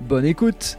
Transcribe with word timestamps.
bonne 0.00 0.24
écoute 0.24 0.78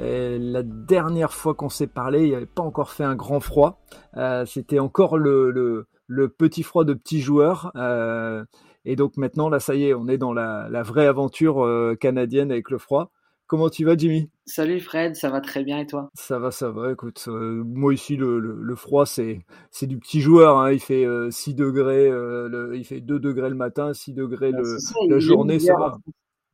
La 0.00 0.62
dernière 0.62 1.32
fois 1.32 1.54
qu'on 1.54 1.68
s'est 1.68 1.86
parlé, 1.86 2.22
il 2.22 2.28
n'y 2.28 2.34
avait 2.34 2.46
pas 2.46 2.62
encore 2.62 2.90
fait 2.90 3.04
un 3.04 3.14
grand 3.14 3.40
froid. 3.40 3.80
Euh, 4.16 4.44
C'était 4.46 4.78
encore 4.78 5.18
le, 5.18 5.50
le, 5.50 5.86
le, 6.06 6.28
petit 6.28 6.62
froid 6.62 6.84
de 6.84 6.94
petit 6.94 7.20
joueur. 7.20 7.72
Euh, 7.76 8.44
et 8.84 8.96
donc 8.96 9.16
maintenant, 9.16 9.48
là, 9.48 9.60
ça 9.60 9.74
y 9.74 9.84
est, 9.84 9.94
on 9.94 10.08
est 10.08 10.18
dans 10.18 10.32
la, 10.32 10.68
la 10.70 10.82
vraie 10.82 11.06
aventure 11.06 11.64
euh, 11.64 11.94
canadienne 11.94 12.50
avec 12.50 12.70
le 12.70 12.78
froid. 12.78 13.12
Comment 13.52 13.68
tu 13.68 13.84
vas, 13.84 13.96
Jimmy? 13.98 14.30
Salut 14.46 14.80
Fred, 14.80 15.14
ça 15.14 15.28
va 15.28 15.42
très 15.42 15.62
bien 15.62 15.78
et 15.78 15.86
toi? 15.86 16.10
Ça 16.14 16.38
va, 16.38 16.50
ça 16.50 16.70
va. 16.70 16.90
Écoute, 16.90 17.22
euh, 17.28 17.62
moi 17.66 17.92
ici, 17.92 18.16
le, 18.16 18.38
le, 18.40 18.56
le 18.58 18.74
froid, 18.74 19.04
c'est 19.04 19.40
c'est 19.70 19.86
du 19.86 19.98
petit 19.98 20.22
joueur. 20.22 20.56
Hein. 20.58 20.72
Il 20.72 20.80
fait 20.80 21.04
euh, 21.04 21.30
6 21.30 21.54
degrés, 21.54 22.08
euh, 22.08 22.48
le, 22.48 22.74
il 22.76 22.84
fait 22.84 23.02
2 23.02 23.20
degrés 23.20 23.50
le 23.50 23.54
matin, 23.54 23.92
6 23.92 24.14
degrés 24.14 24.52
le, 24.52 24.78
ça, 24.78 24.94
la 25.06 25.18
journée, 25.18 25.58
ça 25.58 25.74
va. 25.76 25.98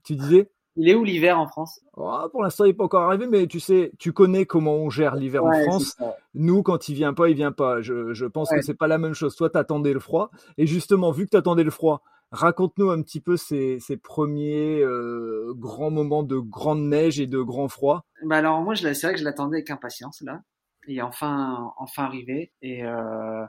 Tu 0.08 0.16
disais 0.16 0.50
Il 0.76 0.88
est 0.88 0.94
où 0.94 1.04
l'hiver 1.04 1.38
en 1.38 1.46
France? 1.46 1.80
Oh, 1.94 2.18
Pour 2.32 2.42
l'instant, 2.42 2.64
il 2.64 2.68
n'est 2.68 2.72
pas 2.72 2.84
encore 2.84 3.02
arrivé, 3.02 3.26
mais 3.26 3.46
tu 3.46 3.60
sais, 3.60 3.92
tu 3.98 4.14
connais 4.14 4.46
comment 4.46 4.76
on 4.76 4.88
gère 4.88 5.16
l'hiver 5.16 5.44
ouais, 5.44 5.60
en 5.60 5.64
France. 5.64 5.98
Nous, 6.32 6.62
quand 6.62 6.88
il 6.88 6.94
vient 6.94 7.12
pas, 7.12 7.28
il 7.28 7.34
vient 7.34 7.52
pas. 7.52 7.82
Je, 7.82 8.14
je 8.14 8.24
pense 8.24 8.50
ouais. 8.50 8.56
que 8.56 8.64
c'est 8.64 8.72
pas 8.72 8.86
la 8.86 8.96
même 8.96 9.12
chose. 9.12 9.36
Toi, 9.36 9.50
t'attendais 9.50 9.92
le 9.92 10.00
froid, 10.00 10.30
et 10.56 10.66
justement, 10.66 11.10
vu 11.10 11.26
que 11.26 11.30
t'attendais 11.30 11.62
le 11.62 11.70
froid, 11.70 12.02
Raconte-nous 12.30 12.90
un 12.90 13.00
petit 13.00 13.20
peu 13.20 13.38
ces, 13.38 13.80
ces 13.80 13.96
premiers 13.96 14.80
euh, 14.82 15.54
grands 15.56 15.90
moments 15.90 16.22
de 16.22 16.36
grande 16.36 16.82
neige 16.82 17.20
et 17.20 17.26
de 17.26 17.40
grand 17.40 17.68
froid. 17.68 18.04
Bah 18.22 18.36
alors 18.36 18.60
moi, 18.60 18.76
c'est 18.76 18.92
vrai 19.00 19.14
que 19.14 19.18
je 19.18 19.24
l'attendais 19.24 19.56
avec 19.56 19.70
impatience 19.70 20.20
là. 20.20 20.42
Il 20.86 20.98
est 20.98 21.02
enfin 21.02 21.72
enfin 21.78 22.04
arrivé 22.04 22.52
et, 22.62 22.84
euh, 22.84 23.44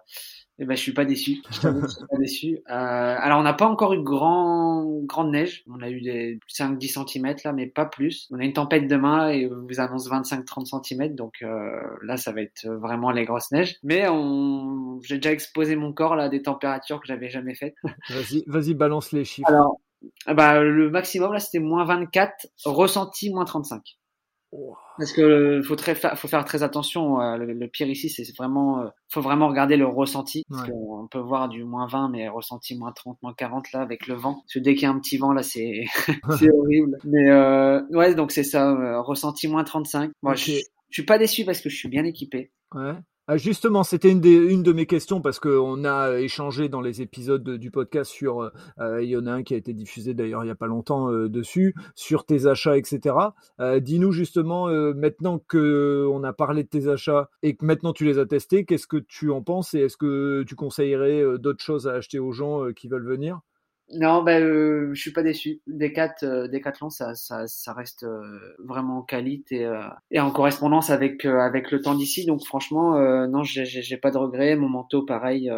et 0.59 0.65
ben 0.65 0.75
je 0.75 0.81
suis 0.81 0.93
pas 0.93 1.05
déçu. 1.05 1.41
Je 1.51 1.55
suis 1.59 2.07
pas 2.09 2.17
déçu. 2.17 2.59
Euh, 2.69 3.15
alors 3.19 3.39
on 3.39 3.43
n'a 3.43 3.53
pas 3.53 3.67
encore 3.67 3.93
eu 3.93 4.01
grand 4.01 4.78
grande 5.05 5.31
neige. 5.31 5.63
On 5.69 5.81
a 5.81 5.89
eu 5.89 6.01
des 6.01 6.39
5-10 6.49 7.07
cm 7.07 7.35
là, 7.43 7.53
mais 7.53 7.67
pas 7.67 7.85
plus. 7.85 8.27
On 8.31 8.39
a 8.39 8.43
une 8.43 8.53
tempête 8.53 8.87
demain 8.87 9.29
et 9.29 9.47
on 9.47 9.65
vous 9.67 9.79
annonce 9.79 10.09
25-30 10.09 10.83
cm, 10.83 11.15
donc 11.15 11.35
euh, 11.41 11.81
là 12.03 12.17
ça 12.17 12.31
va 12.31 12.41
être 12.41 12.67
vraiment 12.67 13.11
les 13.11 13.25
grosses 13.25 13.51
neiges. 13.51 13.77
Mais 13.83 14.07
on, 14.09 14.99
j'ai 15.01 15.15
déjà 15.17 15.31
exposé 15.31 15.75
mon 15.75 15.93
corps 15.93 16.15
là 16.15 16.25
à 16.25 16.29
des 16.29 16.41
températures 16.41 16.99
que 16.99 17.07
j'avais 17.07 17.29
jamais 17.29 17.55
faites. 17.55 17.75
Vas-y, 18.09 18.43
vas-y, 18.47 18.73
balance 18.73 19.11
les 19.11 19.25
chiffres. 19.25 19.49
Alors, 19.49 19.79
bah 20.27 20.61
le 20.61 20.89
maximum 20.89 21.33
là 21.33 21.39
c'était 21.39 21.59
moins 21.59 21.83
24, 21.83 22.47
ressenti 22.65 23.31
moins 23.31 23.45
35. 23.45 23.98
Parce 24.97 25.13
que 25.13 25.61
faut 25.61 25.75
très 25.75 25.95
faut 25.95 26.27
faire 26.27 26.43
très 26.43 26.63
attention. 26.63 27.21
Euh, 27.21 27.37
le, 27.37 27.53
le 27.53 27.67
pire 27.67 27.87
ici, 27.87 28.09
c'est 28.09 28.25
vraiment, 28.35 28.81
euh, 28.81 28.87
faut 29.09 29.21
vraiment 29.21 29.47
regarder 29.47 29.77
le 29.77 29.85
ressenti. 29.85 30.43
Parce 30.49 30.63
ouais. 30.63 30.69
qu'on 30.71 31.07
peut 31.07 31.19
voir 31.19 31.49
du 31.49 31.63
moins 31.63 31.87
20, 31.87 32.09
mais 32.09 32.27
ressenti 32.27 32.77
moins 32.77 32.91
30, 32.91 33.17
moins 33.21 33.33
40 33.33 33.71
là 33.71 33.81
avec 33.81 34.07
le 34.07 34.15
vent. 34.15 34.35
Parce 34.35 34.53
que 34.55 34.59
dès 34.59 34.73
qu'il 34.73 34.83
y 34.83 34.85
a 34.85 34.89
un 34.89 34.99
petit 34.99 35.17
vent 35.17 35.33
là, 35.33 35.43
c'est 35.43 35.85
c'est 36.39 36.49
horrible. 36.51 36.97
Mais 37.03 37.29
euh, 37.29 37.81
ouais, 37.91 38.15
donc 38.15 38.31
c'est 38.31 38.43
ça, 38.43 38.71
euh, 38.71 39.01
ressenti 39.01 39.47
moins 39.47 39.63
35. 39.63 40.11
Moi, 40.23 40.33
okay. 40.33 40.41
je, 40.41 40.51
je 40.89 40.93
suis 40.93 41.05
pas 41.05 41.17
déçu 41.17 41.45
parce 41.45 41.61
que 41.61 41.69
je 41.69 41.75
suis 41.75 41.89
bien 41.89 42.03
équipé. 42.03 42.51
Ouais. 42.73 42.93
Ah, 43.31 43.37
justement, 43.37 43.83
c'était 43.83 44.09
une, 44.09 44.21
de 44.63 44.73
mes 44.73 44.87
questions 44.87 45.21
parce 45.21 45.39
qu'on 45.39 45.85
a 45.85 46.17
échangé 46.19 46.67
dans 46.67 46.81
les 46.81 47.03
épisodes 47.03 47.47
du 47.47 47.69
podcast 47.69 48.09
sur, 48.09 48.49
euh, 48.79 49.03
il 49.03 49.09
y 49.09 49.15
en 49.15 49.27
a 49.27 49.31
un 49.31 49.43
qui 49.43 49.53
a 49.53 49.57
été 49.57 49.71
diffusé 49.71 50.15
d'ailleurs 50.15 50.41
il 50.41 50.47
n'y 50.47 50.51
a 50.51 50.55
pas 50.55 50.65
longtemps 50.65 51.11
euh, 51.11 51.29
dessus, 51.29 51.75
sur 51.93 52.25
tes 52.25 52.47
achats, 52.47 52.75
etc. 52.75 53.15
Euh, 53.59 53.79
Dis-nous 53.79 54.11
justement, 54.11 54.67
euh, 54.67 54.95
maintenant 54.95 55.37
que 55.37 56.07
on 56.11 56.23
a 56.23 56.33
parlé 56.33 56.63
de 56.63 56.69
tes 56.69 56.87
achats 56.87 57.29
et 57.43 57.55
que 57.55 57.63
maintenant 57.65 57.93
tu 57.93 58.03
les 58.03 58.17
as 58.17 58.25
testés, 58.25 58.65
qu'est-ce 58.65 58.87
que 58.87 58.97
tu 58.97 59.29
en 59.29 59.43
penses 59.43 59.75
et 59.75 59.81
est-ce 59.81 59.97
que 59.97 60.43
tu 60.47 60.55
conseillerais 60.55 61.21
euh, 61.21 61.37
d'autres 61.37 61.63
choses 61.63 61.87
à 61.87 61.91
acheter 61.91 62.17
aux 62.17 62.31
gens 62.31 62.65
euh, 62.65 62.73
qui 62.73 62.87
veulent 62.87 63.05
venir? 63.05 63.41
Non, 63.93 64.23
ben, 64.23 64.43
euh, 64.43 64.91
je 64.93 65.01
suis 65.01 65.11
pas 65.11 65.23
déçu. 65.23 65.61
Decat, 65.67 66.15
euh, 66.23 66.47
Decathlon, 66.47 66.89
ça, 66.89 67.15
ça, 67.15 67.47
ça 67.47 67.73
reste 67.73 68.03
euh, 68.03 68.55
vraiment 68.59 69.01
qualité 69.01 69.65
euh, 69.65 69.81
et 70.11 70.19
en 70.19 70.31
correspondance 70.31 70.89
avec 70.91 71.25
euh, 71.25 71.39
avec 71.39 71.71
le 71.71 71.81
temps 71.81 71.95
d'ici. 71.95 72.25
Donc 72.25 72.45
franchement, 72.45 72.97
euh, 72.97 73.27
non, 73.27 73.43
j'ai 73.43 73.97
pas 73.97 74.11
de 74.11 74.17
regrets. 74.17 74.55
Mon 74.55 74.69
manteau, 74.69 75.03
pareil, 75.05 75.51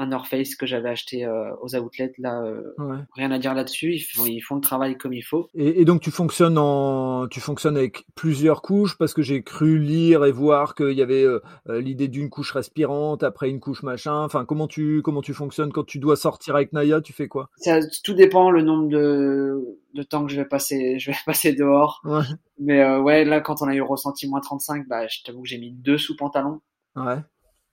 un 0.00 0.06
North 0.06 0.26
Face 0.26 0.54
que 0.54 0.66
j'avais 0.66 0.88
acheté 0.88 1.28
aux 1.60 1.76
outlets, 1.76 2.12
là, 2.18 2.42
ouais. 2.78 2.98
rien 3.12 3.30
à 3.30 3.38
dire 3.38 3.54
là-dessus. 3.54 3.94
Ils 3.94 4.00
font, 4.00 4.26
ils 4.26 4.40
font 4.40 4.54
le 4.54 4.60
travail 4.60 4.96
comme 4.96 5.12
il 5.12 5.22
faut. 5.22 5.48
Et, 5.54 5.80
et, 5.80 5.84
donc 5.84 6.00
tu 6.00 6.10
fonctionnes 6.10 6.58
en, 6.58 7.28
tu 7.28 7.40
fonctionnes 7.40 7.76
avec 7.76 8.06
plusieurs 8.14 8.62
couches 8.62 8.96
parce 8.96 9.14
que 9.14 9.22
j'ai 9.22 9.42
cru 9.42 9.78
lire 9.78 10.24
et 10.24 10.32
voir 10.32 10.74
qu'il 10.74 10.92
y 10.92 11.02
avait 11.02 11.26
l'idée 11.68 12.08
d'une 12.08 12.30
couche 12.30 12.52
respirante, 12.52 13.22
après 13.22 13.50
une 13.50 13.60
couche 13.60 13.82
machin. 13.82 14.24
Enfin, 14.24 14.44
comment 14.44 14.66
tu 14.66 15.02
comment 15.02 15.22
tu 15.22 15.34
fonctionnes 15.34 15.72
quand 15.72 15.84
tu 15.84 15.98
dois 15.98 16.16
sortir 16.16 16.56
avec 16.56 16.72
Naya 16.72 17.00
Tu 17.00 17.12
fais 17.12 17.28
quoi? 17.28 17.50
Ça, 17.58 17.80
tout 18.02 18.14
dépend 18.14 18.50
le 18.50 18.62
nombre 18.62 18.88
de 18.88 19.78
de 19.94 20.02
temps 20.02 20.24
que 20.24 20.32
je 20.32 20.36
vais 20.36 20.46
passer, 20.46 20.98
je 20.98 21.10
vais 21.10 21.16
passer 21.26 21.52
dehors. 21.52 22.00
Ouais. 22.04 22.22
Mais 22.58 22.80
euh, 22.80 23.00
ouais, 23.00 23.24
là, 23.24 23.40
quand 23.40 23.62
on 23.62 23.68
a 23.68 23.74
eu 23.74 23.82
ressenti 23.82 24.28
moins 24.28 24.40
35, 24.40 24.86
bah, 24.88 25.06
je 25.08 25.18
t'avoue 25.24 25.42
que 25.42 25.48
j'ai 25.48 25.58
mis 25.58 25.72
deux 25.72 25.98
sous 25.98 26.16
pantalons. 26.16 26.60
Ouais. 26.96 27.18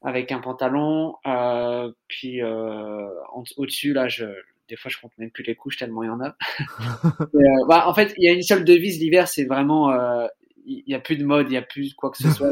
Avec 0.03 0.31
un 0.31 0.39
pantalon, 0.39 1.15
euh, 1.25 1.91
puis 2.07 2.41
euh, 2.43 3.07
au-dessus, 3.57 3.93
là, 3.93 4.07
je, 4.07 4.25
des 4.69 4.75
fois, 4.75 4.91
je 4.91 4.99
compte 4.99 5.11
même 5.17 5.31
plus 5.31 5.43
les 5.43 5.55
couches 5.55 5.77
tellement 5.77 6.03
il 6.03 6.07
y 6.07 6.09
en 6.09 6.21
a. 6.21 6.35
Mais, 7.33 7.43
euh, 7.43 7.65
bah, 7.67 7.87
en 7.87 7.93
fait, 7.93 8.13
il 8.17 8.23
y 8.23 8.29
a 8.29 8.33
une 8.33 8.43
seule 8.43 8.63
devise 8.63 8.99
l'hiver, 8.99 9.27
c'est 9.27 9.45
vraiment, 9.45 9.91
euh, 9.91 10.27
il 10.65 10.83
y 10.85 10.93
a 10.93 10.99
plus 10.99 11.15
de 11.15 11.25
mode, 11.25 11.49
il 11.49 11.53
y 11.53 11.57
a 11.57 11.61
plus 11.61 11.93
quoi 11.93 12.11
que 12.11 12.17
ce 12.17 12.29
soit, 12.29 12.49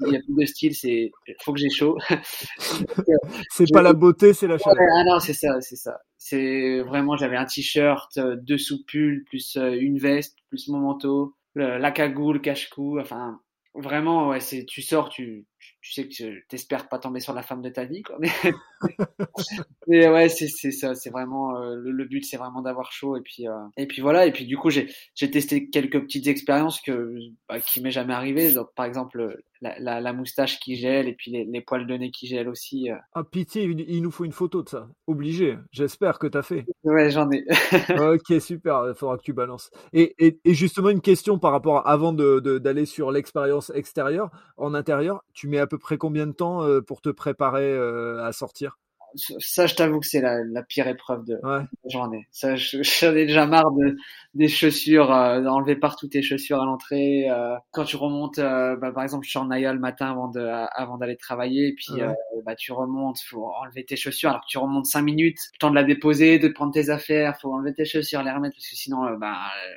il 0.00 0.08
y, 0.08 0.12
y, 0.12 0.16
a 0.16 0.20
plus 0.20 0.34
de 0.34 0.46
style, 0.46 0.74
c'est, 0.74 1.10
faut 1.42 1.52
que 1.52 1.58
j'ai 1.58 1.68
chaud. 1.68 1.98
c'est 3.50 3.70
pas 3.72 3.82
la 3.82 3.92
beauté, 3.92 4.32
c'est 4.32 4.46
la 4.46 4.56
chaleur. 4.56 4.86
Ah 4.96 5.04
non, 5.04 5.18
c'est 5.18 5.34
ça, 5.34 5.60
c'est 5.60 5.76
ça. 5.76 6.00
C'est 6.16 6.80
vraiment, 6.80 7.16
j'avais 7.16 7.36
un 7.36 7.44
t-shirt, 7.44 8.18
deux 8.18 8.58
sous-pulls, 8.58 9.24
plus 9.24 9.56
une 9.56 9.98
veste, 9.98 10.38
plus 10.48 10.68
mon 10.68 10.78
manteau, 10.78 11.34
la 11.56 11.90
cagoule, 11.90 12.40
cache-cou, 12.40 13.00
enfin, 13.00 13.40
vraiment, 13.74 14.28
ouais, 14.28 14.40
c'est, 14.40 14.64
tu 14.64 14.82
sors, 14.82 15.08
tu, 15.08 15.44
tu 15.80 15.92
sais 15.92 16.08
que 16.08 16.12
tu 16.12 16.46
t'espères 16.48 16.88
pas 16.88 16.98
tomber 16.98 17.20
sur 17.20 17.32
la 17.32 17.42
femme 17.42 17.62
de 17.62 17.68
ta 17.68 17.84
vie, 17.84 18.02
quoi. 18.02 18.16
Mais, 18.18 18.30
mais 19.86 20.08
ouais, 20.08 20.28
c'est, 20.28 20.48
c'est 20.48 20.72
ça, 20.72 20.94
c'est 20.94 21.10
vraiment, 21.10 21.56
euh, 21.60 21.76
le, 21.76 21.92
le, 21.92 22.04
but, 22.04 22.24
c'est 22.24 22.36
vraiment 22.36 22.62
d'avoir 22.62 22.92
chaud, 22.92 23.16
et 23.16 23.20
puis, 23.20 23.46
euh, 23.48 23.52
et 23.76 23.86
puis 23.86 24.02
voilà, 24.02 24.26
et 24.26 24.32
puis 24.32 24.46
du 24.46 24.56
coup, 24.56 24.70
j'ai, 24.70 24.88
j'ai 25.14 25.30
testé 25.30 25.68
quelques 25.68 26.00
petites 26.00 26.26
expériences 26.26 26.80
que, 26.80 27.14
bah, 27.48 27.60
qui 27.60 27.80
m'est 27.80 27.90
jamais 27.90 28.14
arrivé, 28.14 28.52
donc, 28.52 28.74
par 28.74 28.86
exemple, 28.86 29.36
la, 29.60 29.78
la, 29.78 30.00
la, 30.00 30.12
moustache 30.12 30.58
qui 30.60 30.76
gèle, 30.76 31.08
et 31.08 31.14
puis 31.14 31.30
les, 31.30 31.44
les, 31.44 31.60
poils 31.60 31.86
de 31.86 31.94
nez 31.94 32.10
qui 32.10 32.26
gèlent 32.26 32.48
aussi. 32.48 32.90
Euh. 32.90 32.96
Ah, 33.14 33.24
pitié, 33.24 33.64
il 33.64 34.02
nous 34.02 34.10
faut 34.10 34.24
une 34.24 34.32
photo 34.32 34.62
de 34.62 34.68
ça. 34.68 34.88
Obligé. 35.06 35.56
J'espère 35.72 36.18
que 36.18 36.26
t'as 36.26 36.42
fait. 36.42 36.64
Ouais, 36.84 37.10
j'en 37.10 37.30
ai. 37.30 37.44
ok, 38.14 38.40
super. 38.40 38.84
Il 38.88 38.94
faudra 38.94 39.16
que 39.16 39.22
tu 39.22 39.32
balances. 39.32 39.70
Et, 39.92 40.14
et, 40.18 40.38
et, 40.44 40.54
justement, 40.54 40.90
une 40.90 41.00
question 41.00 41.38
par 41.38 41.52
rapport 41.52 41.78
à, 41.78 41.90
avant 41.90 42.12
de, 42.12 42.40
de, 42.40 42.58
d'aller 42.58 42.86
sur 42.86 43.10
l'expérience 43.10 43.70
extérieure, 43.74 44.30
en 44.56 44.74
intérieur, 44.74 45.24
tu 45.32 45.48
mets 45.48 45.55
à 45.58 45.66
peu 45.66 45.78
près 45.78 45.98
combien 45.98 46.26
de 46.26 46.32
temps 46.32 46.62
euh, 46.62 46.80
pour 46.80 47.00
te 47.00 47.08
préparer 47.08 47.72
euh, 47.72 48.24
à 48.24 48.32
sortir? 48.32 48.78
Ça, 49.16 49.66
je 49.66 49.74
t'avoue 49.74 50.00
que 50.00 50.06
c'est 50.06 50.20
la, 50.20 50.42
la, 50.44 50.62
pire 50.62 50.88
épreuve 50.88 51.24
de, 51.24 51.34
ouais. 51.34 51.64
la 51.84 51.90
journée. 51.90 52.26
Ça, 52.30 52.54
j'en 52.56 53.14
ai 53.14 53.26
déjà 53.26 53.46
marre 53.46 53.70
de, 53.72 53.96
des 54.34 54.48
chaussures, 54.48 55.12
euh, 55.12 55.40
d'enlever 55.40 55.76
partout 55.76 56.08
tes 56.08 56.22
chaussures 56.22 56.60
à 56.60 56.64
l'entrée. 56.64 57.28
Euh, 57.30 57.56
quand 57.72 57.84
tu 57.84 57.96
remontes, 57.96 58.38
euh, 58.38 58.76
bah, 58.76 58.92
par 58.92 59.02
exemple, 59.02 59.24
je 59.24 59.30
suis 59.30 59.38
en 59.38 59.46
Naya 59.46 59.72
le 59.72 59.80
matin 59.80 60.10
avant 60.10 60.28
de, 60.28 60.40
avant 60.40 60.98
d'aller 60.98 61.16
travailler, 61.16 61.68
et 61.68 61.74
puis 61.74 62.02
ouais. 62.02 62.14
Bah, 62.44 62.54
tu 62.54 62.72
remontes, 62.72 63.18
faut 63.20 63.44
enlever 63.44 63.84
tes 63.84 63.96
chaussures. 63.96 64.30
Alors 64.30 64.42
que 64.42 64.48
tu 64.48 64.58
remontes 64.58 64.86
cinq 64.86 65.02
minutes, 65.02 65.38
le 65.54 65.58
temps 65.58 65.70
de 65.70 65.74
la 65.74 65.84
déposer, 65.84 66.38
de 66.38 66.48
prendre 66.48 66.72
tes 66.72 66.90
affaires, 66.90 67.36
faut 67.40 67.52
enlever 67.52 67.74
tes 67.74 67.84
chaussures, 67.84 68.22
les 68.22 68.30
remettre 68.30 68.54
parce 68.54 68.68
que 68.68 68.76
sinon, 68.76 69.16
bah, 69.18 69.36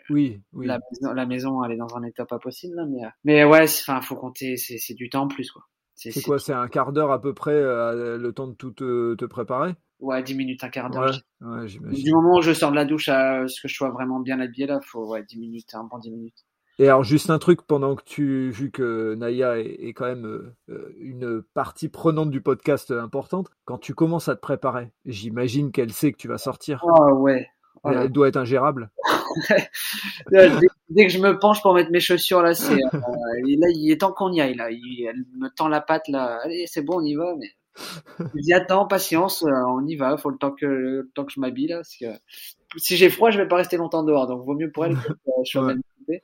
oui, 0.10 0.40
oui. 0.54 0.68
La, 0.68 0.80
la, 1.02 1.25
maison, 1.25 1.64
elle 1.64 1.72
est 1.72 1.78
dans 1.78 1.96
un 1.96 2.04
état 2.04 2.25
pas 2.25 2.38
possible. 2.38 2.75
Là, 2.75 2.86
mais, 2.86 3.02
mais 3.24 3.44
ouais, 3.44 3.64
enfin, 3.64 4.02
faut 4.02 4.16
compter, 4.16 4.58
c'est 4.58 4.94
du 4.94 5.10
temps 5.10 5.24
en 5.24 5.28
plus, 5.28 5.52
quoi. 5.52 5.64
C'est 6.00 6.22
quoi 6.22 6.40
C'est 6.40 6.54
un 6.54 6.68
quart 6.68 6.94
d'heure 6.94 7.12
à 7.12 7.22
peu 7.22 7.34
près 7.34 7.54
euh, 7.54 8.18
le 8.18 8.34
temps 8.34 8.48
de 8.48 8.54
tout 8.54 8.72
te, 8.72 9.16
te, 9.16 9.25
préparer? 9.25 9.75
Ouais, 10.00 10.24
10 10.24 10.36
minutes, 10.36 10.63
un 10.63 10.69
quart 10.69 10.90
d'heure. 10.90 11.19
Ouais, 11.42 11.62
ouais, 11.62 11.68
du 11.68 12.12
moment 12.13 12.38
où 12.38 12.42
je 12.42 12.54
sors 12.54 12.72
de 12.72 12.75
la 12.75 12.86
douche 12.86 13.10
à 13.10 13.48
ce 13.48 13.62
que 13.62 13.68
je 13.68 13.75
sois 13.75 13.90
vraiment 13.90 14.22
bien 14.22 14.40
habillé, 14.40 14.66
là, 14.66 14.80
faut 14.81 15.06
ouais, 15.06 15.24
10 15.24 15.38
minutes, 15.40 15.75
un 15.75 15.84
bon 15.84 15.98
10 15.98 16.12
minutes. 16.12 16.46
Et 16.81 16.88
alors, 16.88 17.04
juste 17.04 17.30
un 17.30 17.40
truc, 17.40 17.63
pendant 17.63 17.96
que 17.96 18.04
tu, 18.06 18.50
vu 18.51 18.72
que 18.72 19.13
Naya 19.16 19.60
est, 19.60 19.66
est 19.66 19.94
quand 19.94 20.06
même 20.06 20.54
euh, 20.69 20.96
une 20.98 21.42
partie 21.54 21.90
prenante 21.90 22.30
du 22.30 22.40
podcast 22.40 22.92
importante, 22.92 23.50
quand 23.66 23.78
tu 23.78 23.94
commences 23.94 24.30
à 24.30 24.36
te 24.36 24.40
préparer, 24.40 24.94
j'imagine 25.04 25.74
qu'elle 25.74 25.92
sait 25.92 26.13
que 26.13 26.18
tu 26.18 26.30
vas 26.30 26.38
sortir. 26.38 26.81
Ah 26.88 27.13
ouais, 27.13 27.50
Elle 27.86 28.10
doit 28.10 28.28
être 28.28 28.38
ingérable. 28.38 28.90
dès, 30.31 30.50
que 31.08 31.10
je 31.10 31.20
me 31.20 31.38
penche 31.38 31.62
pour 31.62 31.74
mettre 31.74 31.92
mes 31.92 32.00
chaussures 32.00 32.42
là, 32.42 32.54
c'est 32.54 32.76
là, 32.76 33.68
il 33.74 33.92
est 33.92 34.02
temps 34.02 34.12
qu'on 34.12 34.31
y 34.31 34.42
aille 34.42 34.56
là. 34.56 34.70
Il, 34.72 35.06
elle 35.08 35.26
me 35.38 35.50
tend 35.50 35.68
la 35.68 35.81
patte 35.81 36.08
là. 36.08 36.40
Allez, 36.44 36.66
c'est 36.68 36.81
bon, 36.81 36.98
on 36.98 37.04
y 37.04 37.16
va. 37.16 37.36
Mais 37.38 37.52
je 38.36 38.42
dis 38.42 38.54
attends, 38.54 38.88
patience, 38.88 39.44
on 39.44 39.86
y 39.86 39.96
va. 39.96 40.18
Faut 40.18 40.30
le 40.30 40.38
temps 40.38 40.52
que 40.52 40.66
le 40.66 41.12
temps 41.14 41.26
que 41.26 41.31
je 41.31 41.40
m'habille 41.40 41.68
là, 41.68 41.78
parce 41.78 41.96
que 41.96 42.06
si 42.78 42.98
j'ai 42.98 43.10
froid, 43.10 43.31
je 43.31 43.38
vais 43.38 43.48
pas 43.48 43.58
rester 43.58 43.78
longtemps 43.78 44.04
dehors. 44.04 44.28
Donc 44.28 44.46
vaut 44.46 44.56
mieux 44.56 44.72
pour 44.72 44.86
elle 44.86 44.96
que 44.96 45.14
je 45.46 45.52
sois 45.52 45.74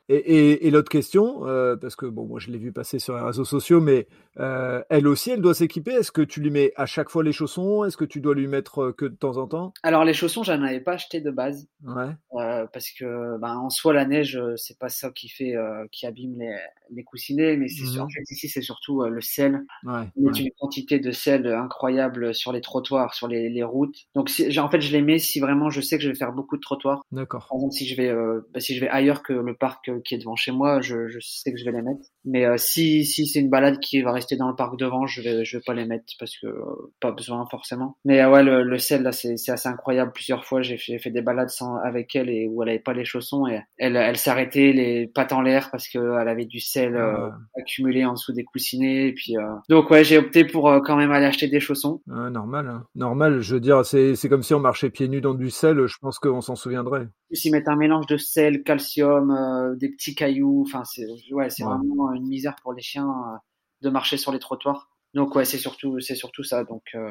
et, 0.08 0.68
et, 0.68 0.72
l'autre 0.72 0.90
question, 0.90 1.48
euh, 1.48 1.76
parce 1.76 1.96
que 1.96 2.06
bon, 2.06 2.26
moi 2.26 2.40
je 2.40 2.50
l'ai 2.50 2.58
vu 2.58 2.72
passer 2.72 3.00
sur 3.00 3.16
les 3.16 3.22
réseaux 3.22 3.46
sociaux, 3.46 3.82
mais 3.82 4.08
euh, 4.40 4.84
elle 4.90 5.08
aussi, 5.08 5.32
elle 5.32 5.42
doit 5.42 5.54
s'équiper. 5.54 5.92
Est-ce 5.92 6.12
que 6.12 6.22
tu 6.22 6.42
lui 6.42 6.50
mets 6.50 6.74
à 6.76 6.86
chaque 6.86 7.10
fois 7.10 7.24
les 7.24 7.32
chaussons? 7.32 7.84
Est-ce 7.84 7.98
que 7.98 8.06
tu 8.06 8.22
dois 8.22 8.36
lui 8.36 8.48
mettre 8.48 8.86
euh, 8.86 8.94
que 8.94 9.06
de 9.06 9.16
temps 9.16 9.38
en 9.38 9.48
temps? 9.48 9.74
Alors 9.84 10.04
les 10.04 10.14
chaussons, 10.14 10.44
j'en 10.44 10.62
avais 10.62 10.80
pas 10.80 10.94
acheté 10.94 11.22
de 11.22 11.32
base, 11.32 11.68
ouais. 11.84 12.66
parce 12.74 12.90
que 12.92 13.38
ben, 13.38 13.56
en 13.58 13.70
soi 13.70 13.94
la 13.94 14.06
neige, 14.06 14.40
c'est 14.56 14.80
pas 14.80 14.90
ça 14.90 15.12
qui 15.12 15.30
fait, 15.30 15.56
qui 15.92 16.06
abîme 16.06 16.40
les, 16.40 16.56
les 16.94 17.04
coussinets, 17.04 17.58
mais 17.58 17.68
c'est 17.68 17.84
mmh 17.84 18.08
ici 18.32 18.50
c'est 18.50 18.62
surtout 18.62 19.04
le 19.04 19.22
sel. 19.22 19.66
Ouais, 19.84 20.04
il 20.16 20.24
y 20.24 20.28
a 20.28 20.42
une 20.42 20.52
quantité 20.60 21.00
de 21.00 21.12
sel 21.12 21.48
incroyable 21.48 22.34
sur 22.34 22.52
les 22.52 22.62
trottoirs, 22.62 23.14
sur 23.14 23.28
les, 23.28 23.50
les 23.50 23.64
routes. 23.64 23.96
Donc 24.16 24.30
si, 24.30 24.58
en 24.60 24.70
fait, 24.70 24.82
je 24.82 24.92
les 24.92 25.02
mets 25.02 25.20
si 25.20 25.40
vraiment 25.40 25.70
je 25.70 25.82
sais 25.82 25.98
que 25.98 26.04
je 26.04 26.10
vais 26.10 26.16
faire 26.16 26.34
beaucoup 26.34 26.56
de 26.56 26.62
trottoirs. 26.62 27.02
D'accord. 27.12 27.48
Par 27.50 27.58
exemple, 27.58 27.74
si 27.74 27.88
je 27.88 27.96
vais, 27.96 28.14
ben, 28.54 28.60
si 28.60 28.76
je 28.76 28.82
vais 28.82 28.90
ailleurs 28.90 29.24
que 29.24 29.34
le 29.34 29.56
parc 29.56 29.90
qui 30.04 30.16
est 30.16 30.18
devant 30.18 30.36
chez 30.36 30.52
moi, 30.52 30.82
je, 30.82 31.08
je 31.08 31.20
sais 31.22 31.52
que 31.52 31.58
je 31.58 31.66
vais 31.66 31.72
les 31.72 31.82
mettre. 31.82 32.02
Mais 32.24 32.46
euh, 32.46 32.58
si 32.58 33.06
si 33.06 33.28
c'est 33.28 33.40
une 33.40 33.50
balade 33.50 33.80
qui 33.80 34.02
va 34.02 34.12
rester 34.12 34.36
dans 34.36 34.50
le 34.50 34.56
parc 34.56 34.78
devant, 34.78 35.06
je 35.06 35.22
vais 35.22 35.46
je 35.46 35.58
vais 35.58 35.64
pas 35.66 35.74
les 35.74 35.86
mettre 35.86 36.06
parce 36.20 36.38
que 36.38 36.48
euh, 36.48 36.92
pas 37.00 37.12
besoin 37.12 37.46
forcément. 37.50 37.98
Mais 38.06 38.22
euh, 38.22 38.31
ouais, 38.31 38.44
le, 38.44 38.64
le 38.64 38.78
sel 38.78 39.04
là, 39.04 39.12
c'est 39.12 39.38
c'est 39.38 39.52
assez 39.52 39.70
incroyable. 39.70 40.12
Plusieurs 40.14 40.46
fois, 40.46 40.62
j'ai 40.62 40.78
fait, 40.78 40.98
fait 41.00 41.12
des 41.12 41.22
balades 41.22 41.50
sans 41.50 41.76
avec 41.78 42.16
elle 42.16 42.30
et 42.30 42.48
où 42.48 42.64
elle 42.64 42.70
avait 42.70 42.80
pas 42.80 42.94
les 42.94 43.06
chaussons 43.06 43.48
et 43.48 43.62
elle 43.78 43.96
elle 43.96 44.18
s'arrêtait 44.18 44.72
les 44.74 45.08
pattes 45.08 45.34
en 45.34 45.42
l'air 45.42 45.70
parce 45.72 45.88
que 45.88 46.20
elle 46.20 46.28
avait 46.28 46.46
du 46.46 46.60
sel 46.60 46.75
ah. 46.77 47.38
accumulé 47.57 48.06
en 48.06 48.13
dessous 48.13 48.33
des 48.33 48.44
coussinets. 48.44 49.07
Et 49.07 49.13
puis 49.13 49.36
donc 49.69 49.89
ouais, 49.89 50.04
j'ai 50.04 50.18
opté 50.18 50.45
pour 50.45 50.72
quand 50.86 50.95
même 50.95 51.12
aller 51.12 51.25
acheter 51.25 51.48
des 51.48 51.60
chaussons. 51.60 52.01
Ah, 52.12 52.30
normal, 52.30 52.68
hein. 52.68 52.86
normal. 52.95 53.42
Je 53.42 53.56
veux 53.56 53.62
dire, 53.62 53.86
c'est 53.86 54.16
c'est 54.16 54.30
comme 54.30 54.44
si 54.44 54.54
on 54.54 54.60
marchait 54.60 54.89
pieds 54.89 55.07
nus 55.07 55.22
dans 55.22 55.33
du 55.33 55.50
sel. 55.50 55.86
Je 55.88 55.98
pense 56.00 56.19
qu'on 56.19 56.42
s'en 56.42 56.56
souviendrait. 56.56 57.07
Ils 57.31 57.51
mettent 57.51 57.68
un 57.68 57.75
mélange 57.75 58.07
de 58.07 58.18
sel, 58.18 58.63
calcium, 58.63 59.75
des 59.77 59.89
petits 59.89 60.16
cailloux. 60.16 60.63
Enfin, 60.68 60.83
c'est 60.83 61.06
ouais, 61.31 61.50
c'est 61.50 61.63
vraiment 61.63 62.12
une 62.13 62.27
misère 62.27 62.56
pour 62.62 62.74
les 62.74 62.81
chiens 62.81 63.07
euh, 63.07 63.38
de 63.81 63.89
marcher 63.89 64.18
sur 64.18 64.31
les 64.31 64.39
trottoirs. 64.39 64.89
Donc 65.16 65.34
ouais, 65.34 65.46
c'est 65.46 65.58
surtout 65.58 66.02
c'est 66.02 66.14
surtout 66.14 66.44
ça. 66.44 66.66
Donc 66.66 66.84
euh, 66.94 67.10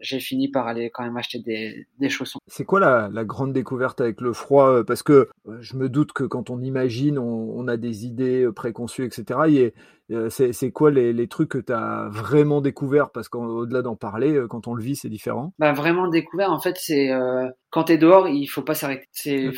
j'ai 0.00 0.20
fini 0.20 0.48
par 0.48 0.68
aller 0.68 0.90
quand 0.90 1.02
même 1.02 1.16
acheter 1.16 1.38
des, 1.38 1.86
des 1.98 2.10
chaussons. 2.10 2.38
C'est 2.46 2.66
quoi 2.66 2.78
la, 2.78 3.08
la, 3.10 3.24
grande 3.24 3.54
découverte 3.54 4.02
avec 4.02 4.20
le 4.20 4.34
froid 4.34 4.68
euh, 4.68 4.84
Parce 4.84 5.02
que 5.02 5.30
je 5.60 5.76
me 5.76 5.88
doute 5.88 6.12
que 6.12 6.24
quand 6.24 6.50
on 6.50 6.60
imagine, 6.60 7.18
on, 7.18 7.58
on 7.58 7.66
a 7.66 7.78
des 7.78 8.04
idées 8.04 8.46
préconçues, 8.54 9.06
etc. 9.06 9.40
Et 9.48 9.74
c'est 10.30 10.72
quoi 10.72 10.90
les, 10.90 11.12
les, 11.12 11.28
trucs 11.28 11.50
que 11.50 11.58
tu 11.58 11.72
as 11.72 12.08
vraiment 12.10 12.60
découvert? 12.60 13.10
Parce 13.10 13.28
qu'au-delà 13.28 13.82
d'en 13.82 13.96
parler, 13.96 14.40
quand 14.48 14.66
on 14.66 14.74
le 14.74 14.82
vit, 14.82 14.96
c'est 14.96 15.08
différent. 15.08 15.52
Bah 15.58 15.72
vraiment 15.72 16.08
découvert, 16.08 16.50
en 16.50 16.60
fait, 16.60 16.76
c'est 16.78 17.10
quand 17.70 17.84
tu 17.84 17.92
es 17.92 17.98
dehors, 17.98 18.28
il 18.28 18.46
faut 18.46 18.62
pas 18.62 18.74
s'arrêter. 18.74 19.06
C'est 19.12 19.50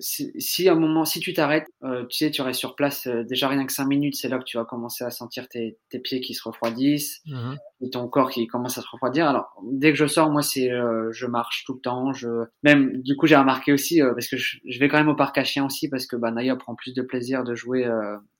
si, 0.00 0.68
à 0.68 0.72
un 0.72 0.74
moment 0.74 1.04
si 1.04 1.20
tu 1.20 1.32
t'arrêtes, 1.32 1.66
euh, 1.84 2.04
tu 2.06 2.18
sais 2.18 2.30
tu 2.30 2.42
restes 2.42 2.58
sur 2.58 2.74
place 2.74 3.06
euh, 3.06 3.22
déjà 3.24 3.48
rien 3.48 3.64
que 3.64 3.72
cinq 3.72 3.86
minutes, 3.86 4.16
c'est 4.16 4.28
là 4.28 4.38
que 4.38 4.44
tu 4.44 4.56
vas 4.56 4.64
commencer 4.64 5.04
à 5.04 5.10
sentir 5.10 5.48
tes, 5.48 5.78
tes 5.88 6.00
pieds 6.00 6.20
qui 6.20 6.34
se 6.34 6.42
refroidissent 6.42 7.20
mmh 7.26 7.54
et 7.82 7.90
ton 7.90 8.08
corps 8.08 8.30
qui 8.30 8.46
commence 8.46 8.78
à 8.78 8.80
se 8.80 8.88
refroidir. 8.90 9.28
Alors 9.28 9.54
dès 9.70 9.92
que 9.92 9.98
je 9.98 10.06
sors, 10.06 10.30
moi 10.30 10.40
c'est 10.40 10.70
euh, 10.70 11.12
je 11.12 11.26
marche 11.26 11.64
tout 11.66 11.74
le 11.74 11.80
temps, 11.80 12.14
je 12.14 12.46
même 12.62 13.02
du 13.02 13.16
coup 13.16 13.26
j'ai 13.26 13.36
remarqué 13.36 13.70
aussi 13.70 14.00
parce 14.00 14.28
que 14.28 14.38
je, 14.38 14.78
vais 14.80 14.88
quand 14.88 14.96
même 14.96 15.10
au 15.10 15.14
parc 15.14 15.36
à 15.36 15.44
chiens 15.44 15.66
aussi 15.66 15.90
parce 15.90 16.06
que 16.06 16.16
bah 16.16 16.30
Naya 16.30 16.56
prend 16.56 16.74
plus 16.74 16.94
de 16.94 17.02
plaisir 17.02 17.44
de 17.44 17.54
jouer 17.54 17.86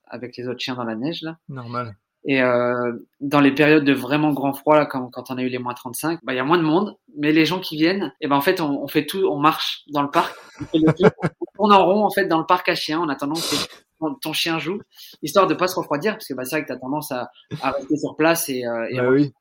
avec 0.06 0.36
les 0.36 0.48
autres 0.48 0.60
chiens 0.60 0.74
dans 0.74 0.84
la 0.84 0.94
neige 0.94 1.22
là. 1.22 1.38
Normal. 1.48 1.96
Et 2.28 2.42
euh, 2.42 2.92
dans 3.20 3.40
les 3.40 3.52
périodes 3.52 3.84
de 3.84 3.92
vraiment 3.92 4.32
grand 4.32 4.52
froid, 4.52 4.76
là, 4.76 4.84
quand, 4.84 5.10
quand 5.10 5.30
on 5.30 5.38
a 5.38 5.42
eu 5.42 5.48
les 5.48 5.58
moins 5.58 5.74
35, 5.74 6.18
bah, 6.24 6.32
il 6.32 6.36
y 6.36 6.40
a 6.40 6.44
moins 6.44 6.58
de 6.58 6.64
monde, 6.64 6.96
mais 7.16 7.30
les 7.30 7.46
gens 7.46 7.60
qui 7.60 7.76
viennent, 7.76 8.12
et 8.20 8.26
ben 8.26 8.34
en 8.34 8.40
fait, 8.40 8.60
on, 8.60 8.82
on 8.82 8.88
fait 8.88 9.06
tout, 9.06 9.24
on 9.30 9.38
marche 9.38 9.84
dans 9.92 10.02
le 10.02 10.10
parc, 10.10 10.34
on, 10.60 10.64
fait 10.64 10.78
le 10.78 10.92
on 11.20 11.46
tourne 11.54 11.72
en 11.72 11.86
rond 11.86 12.04
en 12.04 12.10
fait 12.10 12.26
dans 12.26 12.38
le 12.38 12.46
parc 12.46 12.68
à 12.68 12.74
chiens 12.74 12.98
en 12.98 13.08
attendant 13.08 13.36
que 13.36 14.06
ton 14.20 14.32
chien 14.32 14.58
joue, 14.58 14.80
histoire 15.22 15.46
de 15.46 15.54
pas 15.54 15.68
se 15.68 15.76
refroidir, 15.76 16.14
parce 16.14 16.26
que 16.26 16.34
bah, 16.34 16.44
c'est 16.44 16.56
vrai 16.56 16.62
que 16.62 16.66
tu 16.66 16.72
as 16.72 16.78
tendance 16.78 17.12
à, 17.12 17.30
à, 17.62 17.70
rester 17.70 17.96
sur 17.96 18.16
place 18.16 18.48
et, 18.48 18.66
euh, 18.66 18.88
et 18.90 18.96
bah, 18.96 19.08
oui 19.08 19.32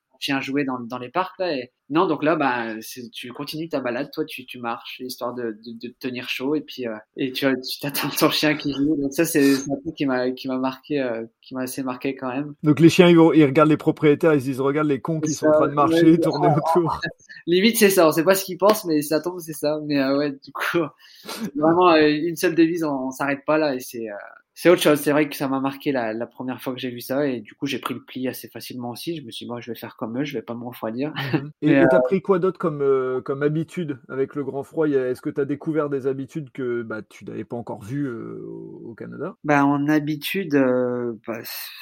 jouer 0.42 0.64
dans, 0.64 0.80
dans 0.80 0.98
les 0.98 1.10
parcs 1.10 1.38
là 1.40 1.56
et 1.56 1.72
non 1.90 2.08
donc 2.08 2.24
là 2.24 2.36
bah 2.36 2.74
tu 3.14 3.32
continues 3.32 3.70
ta 3.70 3.80
balade 3.80 4.10
toi 4.12 4.26
tu, 4.26 4.46
tu 4.46 4.60
marches 4.60 5.02
histoire 5.02 5.34
de, 5.34 5.58
de, 5.66 5.88
de 5.88 5.94
tenir 6.00 6.28
chaud 6.30 6.56
et 6.56 6.62
puis 6.62 6.88
euh, 6.88 6.96
et 7.16 7.32
tu 7.32 7.46
t'attends 7.82 8.10
ton 8.10 8.30
chien 8.30 8.56
qui 8.56 8.74
joue 8.74 8.96
donc 9.00 9.14
ça 9.14 9.26
c'est 9.26 9.54
un 9.54 9.76
truc 9.84 9.96
qui 9.96 10.06
m'a 10.06 10.32
qui 10.32 10.48
m'a 10.48 10.58
marqué 10.58 11.02
euh, 11.02 11.26
qui 11.42 11.54
m'a 11.54 11.62
assez 11.62 11.84
marqué 11.84 12.16
quand 12.16 12.30
même. 12.30 12.56
Donc 12.64 12.80
les 12.80 12.90
chiens 12.90 13.08
ils, 13.08 13.18
vont, 13.18 13.34
ils 13.34 13.46
regardent 13.46 13.70
les 13.70 13.78
propriétaires 13.78 14.34
ils 14.34 14.42
se 14.42 14.46
disent 14.46 14.62
regarde 14.62 14.88
les 14.88 15.00
cons 15.00 15.20
qui 15.20 15.34
sont 15.34 15.48
en 15.48 15.52
train 15.52 15.68
de 15.68 15.74
marcher 15.74 16.20
tourner 16.20 16.48
autour. 16.48 17.00
Limite 17.48 17.78
c'est 17.78 17.90
ça 17.90 18.08
on 18.08 18.12
sait 18.12 18.24
pas 18.24 18.36
ce 18.36 18.46
qu'ils 18.46 18.58
pensent 18.58 18.86
mais 18.86 19.02
ça 19.02 19.22
tombe 19.22 19.40
c'est 19.40 19.54
ça. 19.54 19.80
Mais 19.86 20.00
euh, 20.00 20.18
ouais 20.18 20.32
du 20.32 20.52
coup 20.52 20.80
vraiment 21.56 21.96
une 21.96 22.36
seule 22.36 22.56
devise 22.56 22.84
on, 22.84 23.08
on 23.08 23.12
s'arrête 23.12 23.46
pas 23.46 23.58
là 23.58 23.76
et 23.76 23.80
c'est 23.80 24.08
c'est 24.58 24.70
autre 24.70 24.82
chose. 24.82 25.02
C'est 25.02 25.12
vrai 25.12 25.28
que 25.28 25.36
ça 25.36 25.50
m'a 25.50 25.60
marqué 25.60 25.92
la, 25.92 26.14
la, 26.14 26.26
première 26.26 26.62
fois 26.62 26.74
que 26.74 26.80
j'ai 26.80 26.90
vu 26.90 27.02
ça 27.02 27.28
et 27.28 27.42
du 27.42 27.54
coup 27.56 27.66
j'ai 27.66 27.78
pris 27.78 27.94
le 27.94 28.02
pli 28.02 28.30
assez 28.30 28.48
facilement 28.48 28.92
aussi. 28.92 29.18
Je 29.18 29.22
me 29.26 29.30
suis 29.30 29.46
dit 29.46 29.50
moi 29.50 29.60
je 29.60 29.70
vais 29.70 29.78
faire 29.78 29.98
comme 29.98 30.18
eux, 30.18 30.24
je 30.24 30.34
vais 30.34 30.42
pas 30.42 30.56
me 30.56 30.64
refroidir. 30.64 31.14
Mhm. 31.34 31.52
Et 31.62 31.84
t'as 31.90 31.98
euh, 31.98 32.02
pris 32.02 32.22
quoi 32.22 32.40
d'autre 32.40 32.58
comme 32.58 32.82
euh, 32.82 33.20
comme 33.20 33.44
habitude 33.44 34.00
avec 34.08 34.34
le 34.34 34.46
grand 34.46 34.64
froid? 34.64 34.88
Est-ce 34.88 35.22
que 35.22 35.30
t'as 35.30 35.44
découvert 35.44 35.90
des 35.90 36.08
habitudes 36.08 36.52
que 36.52 36.84
bah, 36.84 37.02
tu 37.02 37.26
n'avais 37.26 37.44
pas 37.44 37.58
encore 37.58 37.84
vues 37.84 38.08
euh, 38.08 38.46
au 38.86 38.96
Canada? 38.96 39.36
Bah 39.44 39.66
en 39.66 39.90
habitude, 39.90 40.56
bah, 41.28 41.40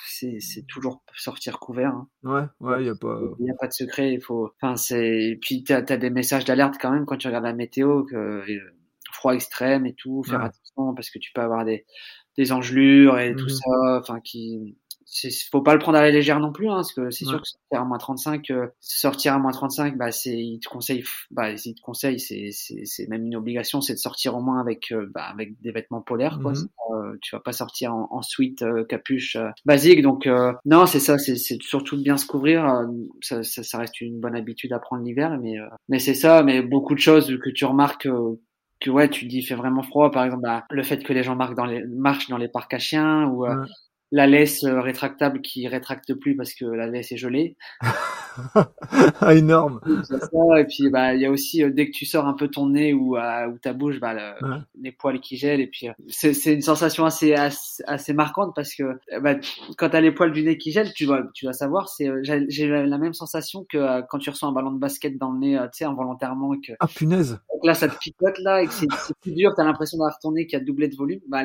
c'est 0.08 0.66
toujours 0.68 1.04
sortir 1.16 1.60
couvert. 1.60 1.92
Hein. 1.92 2.08
Ouais, 2.24 2.46
ouais, 2.60 2.82
il 2.82 2.88
y 2.88 2.90
a 2.90 2.96
pas. 2.96 3.22
Il 3.40 3.46
y 3.46 3.52
a 3.52 3.56
pas 3.60 3.68
de 3.68 3.74
secret. 3.74 4.14
Il 4.14 4.22
faut. 4.22 4.52
Enfin 4.60 4.78
c'est. 4.78 5.38
Puis 5.42 5.64
t'as 5.64 5.84
as 5.88 5.98
des 5.98 6.10
messages 6.10 6.46
d'alerte 6.46 6.76
quand 6.82 6.90
même 6.90 7.06
quand 7.06 7.18
tu 7.18 7.28
regardes 7.28 7.46
la 7.46 7.54
météo 7.54 8.04
que 8.04 8.44
froid 9.12 9.36
extrême 9.36 9.86
et 9.86 9.94
tout. 9.94 10.24
Faire 10.24 10.42
attention 10.42 10.96
parce 10.96 11.12
que 11.12 11.20
tu 11.20 11.32
peux 11.34 11.42
avoir 11.42 11.66
des 11.66 11.86
des 12.38 12.52
engelures 12.52 13.20
et 13.20 13.36
tout 13.36 13.46
mmh 13.46 13.50
ça, 13.50 14.00
enfin 14.00 14.20
qui 14.20 14.76
faut 15.52 15.62
pas 15.62 15.74
le 15.74 15.80
prendre 15.80 15.98
à 15.98 16.02
la 16.02 16.12
légère 16.12 16.40
non 16.40 16.52
plus, 16.52 16.70
hein, 16.70 16.76
parce 16.76 16.94
que 16.94 17.12
c'est 17.12 17.26
sûr 17.26 17.42
que 17.42 17.48
sortir 17.48 17.82
à 17.82 17.86
moins 17.86 17.98
35, 17.98 18.50
euh, 18.52 18.68
sortir 18.80 19.34
à 19.34 19.40
moins 19.40 19.52
35, 19.52 19.98
bah 19.98 20.12
c'est, 20.12 20.38
il 20.38 20.60
te 20.60 20.70
conseille, 20.70 21.04
bah 21.32 21.52
il 21.52 21.76
te 21.76 21.82
conseille, 21.82 22.20
c'est, 22.20 22.50
c'est, 22.52 22.86
c'est 22.86 23.08
même 23.08 23.26
une 23.26 23.36
obligation, 23.36 23.82
c'est 23.82 23.94
de 23.94 24.00
sortir 24.00 24.36
au 24.36 24.42
moins 24.42 24.60
avec, 24.60 24.92
euh, 24.92 25.10
bah, 25.14 25.24
avec 25.24 25.60
des 25.62 25.72
vêtements 25.72 26.02
polaires, 26.02 26.40
quoi. 26.42 26.54
Mmh 26.54 26.68
euh, 26.94 27.18
tu 27.22 27.36
vas 27.36 27.40
pas 27.40 27.54
sortir 27.54 27.94
en, 27.94 28.08
en 28.12 28.22
sweat 28.22 28.64
capuche 28.88 29.38
basique, 29.66 30.02
donc 30.02 30.28
non, 30.66 30.86
c'est 30.86 31.00
ça, 31.00 31.18
c'est, 31.18 31.36
c'est 31.38 31.62
surtout 31.62 31.96
de 31.96 32.04
bien 32.04 32.18
se 32.18 32.26
couvrir. 32.26 32.86
Ça, 33.22 33.42
ça, 33.44 33.64
ça, 33.64 33.78
reste 33.80 34.00
une 34.02 34.20
bonne 34.20 34.36
habitude 34.36 34.74
à 34.74 34.80
prendre 34.80 35.04
l'hiver, 35.04 35.38
mais 35.42 35.56
mais 35.90 36.00
c'est 36.00 36.14
ça, 36.14 36.44
mais 36.44 36.62
beaucoup 36.62 36.94
de 36.94 37.00
choses 37.00 37.36
que 37.44 37.50
tu 37.50 37.66
remarques 37.66 38.08
que 38.84 38.90
ouais, 38.90 39.10
tu 39.10 39.26
dis 39.26 39.42
fait 39.42 39.56
vraiment 39.56 39.82
froid, 39.82 40.12
par 40.12 40.26
exemple, 40.26 40.44
bah, 40.44 40.66
le 40.70 40.84
fait 40.84 41.04
que 41.04 41.14
les 41.14 41.24
gens 41.24 41.36
marquent 41.36 41.56
dans 41.56 41.66
les, 41.66 41.84
marchent 41.88 42.28
dans 42.30 42.38
les 42.38 42.50
parcs 42.50 42.74
à 42.74 42.80
chiens 42.80 43.26
ou 43.28 43.46
euh, 43.46 43.66
la 44.14 44.28
laisse 44.28 44.64
euh, 44.64 44.80
rétractable 44.80 45.42
qui 45.42 45.68
rétracte 45.68 46.14
plus 46.14 46.36
parce 46.36 46.54
que 46.54 46.66
la 46.66 46.86
laisse 46.86 47.12
est 47.12 47.18
gelée. 47.18 47.58
ah, 48.56 49.34
énorme. 49.34 49.82
Et 49.88 50.66
puis 50.66 50.92
bah 50.92 51.16
il 51.16 51.22
y 51.22 51.26
a 51.26 51.32
aussi 51.32 51.64
euh, 51.64 51.72
dès 51.72 51.88
que 51.88 51.98
tu 51.98 52.06
sors 52.06 52.28
un 52.28 52.36
peu 52.36 52.48
ton 52.48 52.70
nez 52.70 52.94
ou, 52.94 53.18
ou 53.18 53.58
ta 53.60 53.74
bouche, 53.74 54.00
bah, 54.00 54.36
les 54.80 54.92
poils 54.92 55.20
qui 55.20 55.36
gèlent 55.36 55.62
et 55.62 55.68
puis 55.68 55.88
c'est 56.10 56.54
une 56.54 56.62
sensation 56.62 57.06
assez, 57.06 57.34
assez, 57.34 58.14
marquante 58.14 58.54
parce 58.56 58.76
que 58.76 58.84
bah, 59.20 59.36
quand 59.78 59.90
t'as 59.90 60.02
les 60.02 60.12
poils 60.12 60.32
du 60.32 60.44
nez 60.44 60.60
qui 60.60 60.72
gèlent, 60.72 60.94
tu 60.94 61.08
dois 61.08 61.24
tu 61.34 61.46
dois 61.46 61.54
savoir 61.54 61.90
c'est 61.90 62.08
j'ai 62.22 62.68
la 62.68 62.98
même 63.00 63.16
sensation 63.16 63.66
que 63.68 64.02
quand 64.10 64.20
tu 64.20 64.30
reçois 64.30 64.48
un 64.48 64.54
ballon 64.54 64.74
de 64.74 64.80
basket 64.80 65.18
dans 65.18 65.32
le 65.32 65.40
nez, 65.40 65.60
tu 65.74 65.80
sais 65.80 65.86
involontairement 65.86 66.52
que 66.60 66.74
ah 66.80 66.88
punaise. 66.88 67.40
Donc 67.52 67.66
là 67.66 67.74
ça 67.74 67.88
te 67.88 67.98
picote 67.98 68.38
là 68.44 68.62
et 68.62 68.68
que 68.68 68.74
c'est 68.74 68.88
plus 69.22 69.32
dur, 69.32 69.54
t'as 69.58 69.64
l'impression 69.64 69.98
d'avoir 69.98 70.20
ton 70.20 70.34
nez 70.34 70.46
qui 70.46 70.56
a 70.56 70.60
doublé 70.60 70.88
de 70.88 70.96
volume. 70.96 71.22
Bah 71.28 71.42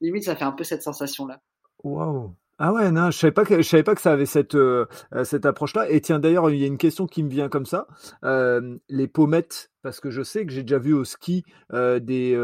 limite 0.00 0.24
ça 0.24 0.34
fait 0.34 0.44
un 0.44 0.52
peu 0.52 0.64
cette 0.64 0.82
sensation 0.82 1.26
là. 1.26 1.40
Waouh! 1.84 2.34
Ah 2.62 2.74
ouais, 2.74 2.90
non, 2.90 3.10
je 3.10 3.16
savais 3.16 3.32
pas 3.32 3.46
que 3.46 3.56
je 3.56 3.66
savais 3.66 3.82
pas 3.82 3.94
que 3.94 4.02
ça 4.02 4.12
avait 4.12 4.26
cette 4.26 4.54
euh, 4.54 4.84
euh, 5.14 5.24
cette 5.24 5.46
approche-là. 5.46 5.88
Et 5.90 6.02
tiens, 6.02 6.18
d'ailleurs, 6.18 6.50
il 6.50 6.58
y 6.58 6.64
a 6.64 6.66
une 6.66 6.76
question 6.76 7.06
qui 7.06 7.22
me 7.22 7.30
vient 7.30 7.48
comme 7.48 7.64
ça. 7.64 7.86
Euh, 8.22 8.76
les 8.90 9.08
pommettes, 9.08 9.70
parce 9.82 9.98
que 9.98 10.10
je 10.10 10.22
sais 10.22 10.44
que 10.44 10.52
j'ai 10.52 10.62
déjà 10.62 10.78
vu 10.78 10.92
au 10.92 11.04
ski 11.04 11.42
des 11.72 12.36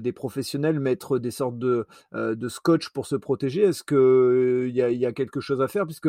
des 0.00 0.12
professionnels 0.12 0.78
mettre 0.78 1.18
des 1.18 1.32
sortes 1.32 1.58
de 1.58 1.88
de 2.12 2.48
scotch 2.48 2.90
pour 2.90 3.06
se 3.06 3.16
protéger. 3.16 3.62
Est-ce 3.62 3.82
que 3.82 4.66
il 4.68 4.76
y 4.76 4.82
a, 4.82 4.90
y 4.90 5.06
a 5.06 5.12
quelque 5.12 5.40
chose 5.40 5.60
à 5.60 5.66
faire? 5.66 5.86
Puisque 5.86 6.08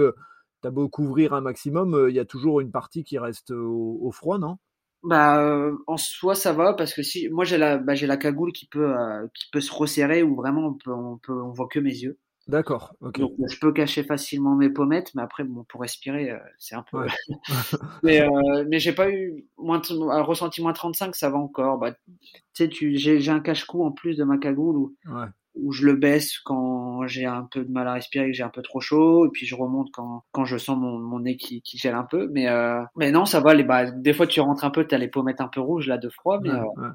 tu 0.62 0.68
as 0.68 0.70
beau 0.70 0.88
couvrir 0.88 1.34
un 1.34 1.42
maximum, 1.42 2.06
il 2.08 2.16
y 2.16 2.20
a 2.20 2.26
toujours 2.26 2.60
une 2.62 2.72
partie 2.72 3.04
qui 3.04 3.18
reste 3.18 3.50
au, 3.50 4.12
froid, 4.12 4.38
non? 4.38 4.58
Bah 5.02 5.72
en 5.88 5.98
soi 5.98 6.36
ça 6.36 6.54
va 6.54 6.74
parce 6.74 6.94
que 6.94 7.02
si 7.04 7.30
moi 7.30 7.46
j'ai 7.46 7.58
la 7.58 7.78
bah, 7.78 7.96
j'ai 7.96 8.08
la 8.08 8.18
cagoule 8.18 8.52
qui 8.52 8.68
peut 8.68 8.94
qui 9.34 9.50
peut 9.52 9.62
se 9.62 9.72
resserrer 9.74 10.24
ou 10.24 10.36
vraiment 10.36 10.68
on 10.68 10.74
peut 10.74 10.92
on 10.92 11.18
peut 11.18 11.34
on 11.34 11.52
voit 11.52 11.68
que 11.68 11.80
mes 11.80 11.92
yeux 11.92 12.18
D'accord. 12.48 12.96
ok. 13.02 13.20
Donc 13.20 13.34
je 13.50 13.60
peux 13.60 13.74
cacher 13.74 14.04
facilement 14.04 14.56
mes 14.56 14.70
pommettes, 14.70 15.14
mais 15.16 15.24
après 15.24 15.44
bon 15.44 15.64
pour 15.64 15.82
respirer 15.82 16.30
euh, 16.30 16.38
c'est 16.60 16.76
un 16.76 16.84
peu. 16.92 17.06
mais 18.04 18.22
euh, 18.22 18.66
mais 18.70 18.80
j'ai 18.80 18.94
pas 18.94 19.10
eu 19.10 19.46
moins 19.58 19.82
euh, 19.90 20.22
ressenti 20.22 20.62
moins 20.62 20.74
35, 20.74 21.16
ça 21.16 21.30
va 21.30 21.38
encore. 21.38 21.80
Bah, 21.80 21.94
tu 21.94 22.40
sais 22.54 22.70
j'ai 22.72 23.20
j'ai 23.20 23.32
un 23.32 23.40
cache-cou 23.40 23.84
en 23.84 23.92
plus 23.92 24.16
de 24.16 24.24
ma 24.24 24.38
cagoule 24.38 24.78
où 24.78 24.96
Ouais. 25.08 25.26
où 25.56 25.72
je 25.72 25.86
le 25.86 25.96
baisse 25.96 26.38
quand 26.40 27.08
j'ai 27.08 27.26
un 27.26 27.48
peu 27.50 27.64
de 27.66 27.72
mal 27.72 27.88
à 27.88 27.94
respirer, 27.94 28.28
que 28.28 28.34
j'ai 28.34 28.44
un 28.44 28.50
peu 28.50 28.62
trop 28.62 28.80
chaud, 28.80 29.26
et 29.26 29.30
puis 29.30 29.48
je 29.48 29.56
remonte 29.56 29.90
quand, 29.92 30.24
quand 30.32 30.46
je 30.46 30.58
sens 30.58 30.78
mon, 30.78 31.00
mon 31.00 31.22
nez 31.22 31.38
qui, 31.38 31.62
qui 31.64 31.78
gèle 31.80 31.96
un 31.96 32.04
peu. 32.04 32.30
Mais, 32.32 32.48
euh, 32.50 32.82
mais 32.96 33.12
non, 33.12 33.26
ça 33.26 33.40
va. 33.40 33.54
Les, 33.54 33.64
bah, 33.64 33.90
des 33.90 34.14
fois, 34.14 34.28
tu 34.28 34.40
rentres 34.42 34.66
un 34.66 34.70
peu, 34.70 34.86
t'as 34.86 34.98
les 34.98 35.08
pommettes 35.08 35.42
un 35.42 35.48
peu 35.48 35.62
rouges 35.62 35.88
là 35.88 35.98
de 35.98 36.10
froid, 36.10 36.40
mais, 36.42 36.52
Ouais, 36.52 36.90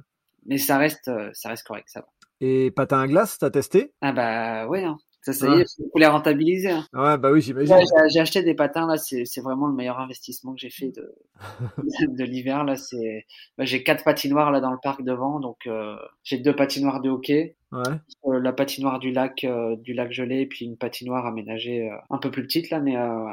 mais 0.46 0.58
ça 0.58 0.78
reste, 0.78 1.10
ça 1.32 1.48
reste 1.48 1.66
correct, 1.66 1.88
ça 1.88 2.00
va. 2.00 2.06
Et 2.42 2.70
patin 2.70 3.00
à 3.00 3.06
glace, 3.06 3.38
t'as 3.38 3.50
testé? 3.50 3.92
Ah 4.00 4.12
bah 4.12 4.66
ouais, 4.66 4.84
hein. 4.84 4.98
Ça, 5.22 5.32
ça 5.32 5.48
y 5.48 5.60
est, 5.60 5.66
faut 5.92 5.98
les 5.98 6.06
rentabiliser. 6.06 6.70
Hein. 6.70 6.86
Ouais, 6.92 7.18
bah 7.18 7.30
oui, 7.30 7.40
j'imagine. 7.42 7.74
Ouais, 7.74 7.82
j'ai- 8.12 8.20
acheté 8.20 8.42
des 8.42 8.54
patins 8.54 8.86
là, 8.86 8.96
c'est 8.96 9.24
c'est 9.24 9.40
vraiment 9.40 9.66
le 9.66 9.74
meilleur 9.74 9.98
investissement 10.00 10.54
que 10.54 10.60
j'ai 10.60 10.70
fait 10.70 10.90
de, 10.92 11.14
de 12.16 12.24
l'hiver 12.24 12.64
là. 12.64 12.76
C'est, 12.76 13.26
bah, 13.58 13.64
j'ai 13.64 13.82
quatre 13.82 14.04
patinoires 14.04 14.50
là 14.50 14.60
dans 14.60 14.72
le 14.72 14.78
parc 14.82 15.02
devant, 15.02 15.40
donc 15.40 15.58
euh, 15.66 15.96
j'ai 16.22 16.38
deux 16.38 16.54
patinoires 16.56 17.00
de 17.00 17.10
hockey. 17.10 17.56
Ouais. 17.72 17.82
Euh, 18.26 18.40
la 18.40 18.52
patinoire 18.52 18.98
du 18.98 19.12
lac 19.12 19.44
euh, 19.44 19.76
du 19.76 19.92
lac 19.94 20.10
gelé 20.12 20.40
et 20.40 20.46
puis 20.46 20.64
une 20.64 20.76
patinoire 20.76 21.26
aménagée 21.26 21.88
euh, 21.88 21.94
un 22.10 22.18
peu 22.18 22.30
plus 22.30 22.42
petite 22.42 22.68
là 22.70 22.80
mais 22.80 22.96
euh, 22.96 23.24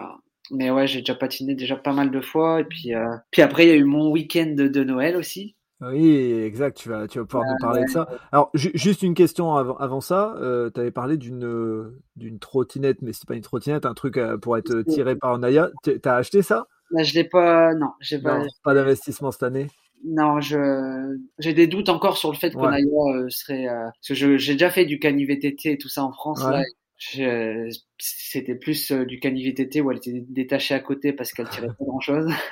mais 0.51 0.69
ouais 0.69 0.85
j'ai 0.87 0.99
déjà 0.99 1.15
patiné 1.15 1.55
déjà 1.55 1.75
pas 1.75 1.91
mal 1.91 2.11
de 2.11 2.21
fois 2.21 2.61
et 2.61 2.63
puis 2.63 2.93
euh, 2.93 3.03
puis 3.31 3.41
après 3.41 3.65
il 3.65 3.69
y 3.69 3.71
a 3.71 3.75
eu 3.75 3.83
mon 3.83 4.11
week-end 4.11 4.53
de, 4.55 4.67
de 4.67 4.83
Noël 4.83 5.17
aussi 5.17 5.55
Oui, 5.79 6.31
exact. 6.43 6.75
Tu 6.77 6.89
vas, 6.89 7.07
tu 7.07 7.19
vas 7.19 7.25
pouvoir 7.25 7.47
nous 7.47 7.57
parler 7.59 7.83
de 7.85 7.89
ça. 7.89 8.07
Alors, 8.31 8.49
ju- 8.55 8.71
juste 8.73 9.03
une 9.03 9.13
question 9.13 9.55
avant, 9.55 9.77
avant 9.77 10.01
ça. 10.01 10.33
Euh, 10.37 10.71
tu 10.73 10.79
avais 10.79 10.91
parlé 10.91 11.17
d'une 11.17 11.45
euh, 11.45 12.01
d'une 12.15 12.39
trottinette, 12.39 13.01
mais 13.03 13.13
c'est 13.13 13.27
pas 13.27 13.35
une 13.35 13.41
trottinette, 13.43 13.85
un 13.85 13.93
truc 13.93 14.17
euh, 14.17 14.37
pour 14.37 14.57
être 14.57 14.81
tiré 14.81 15.15
par 15.15 15.37
Naya. 15.37 15.69
T- 15.83 15.99
T'as 15.99 16.15
acheté 16.15 16.41
ça? 16.41 16.65
Là 16.89 17.03
je 17.03 17.13
l'ai 17.13 17.25
pas 17.25 17.73
non 17.75 17.89
j'ai 17.99 18.17
pas 18.19 18.39
Non, 18.39 18.45
pas 18.63 18.73
d'investissement 18.73 19.31
cette 19.31 19.43
année? 19.43 19.67
non 20.05 20.39
je 20.39 21.17
j'ai 21.39 21.53
des 21.53 21.67
doutes 21.67 21.89
encore 21.89 22.17
sur 22.17 22.31
le 22.31 22.37
fait 22.37 22.55
Ouais. 22.55 22.81
qu'on 22.83 23.29
serait 23.29 23.67
euh, 23.67 23.83
parce 23.85 24.07
que 24.07 24.13
je- 24.15 24.37
j'ai 24.37 24.53
déjà 24.53 24.69
fait 24.69 24.85
du 24.85 24.97
cani 24.99 25.25
VTT 25.25 25.71
et 25.73 25.77
tout 25.77 25.89
ça 25.89 26.03
en 26.03 26.11
France 26.13 26.43
Ouais. 26.45 26.51
là 26.51 26.63
Je- 26.97 27.69
c'était 27.99 28.55
plus 28.55 28.91
euh, 28.91 29.05
du 29.05 29.19
cani 29.19 29.43
VTT 29.43 29.81
où 29.81 29.91
elle 29.91 29.97
était 29.97 30.23
détachée 30.29 30.73
à 30.75 30.79
côté 30.79 31.13
parce 31.13 31.31
qu'elle 31.33 31.49
tirait 31.49 31.67
pas 31.67 31.73
grand 31.85 31.99
chose 31.99 32.27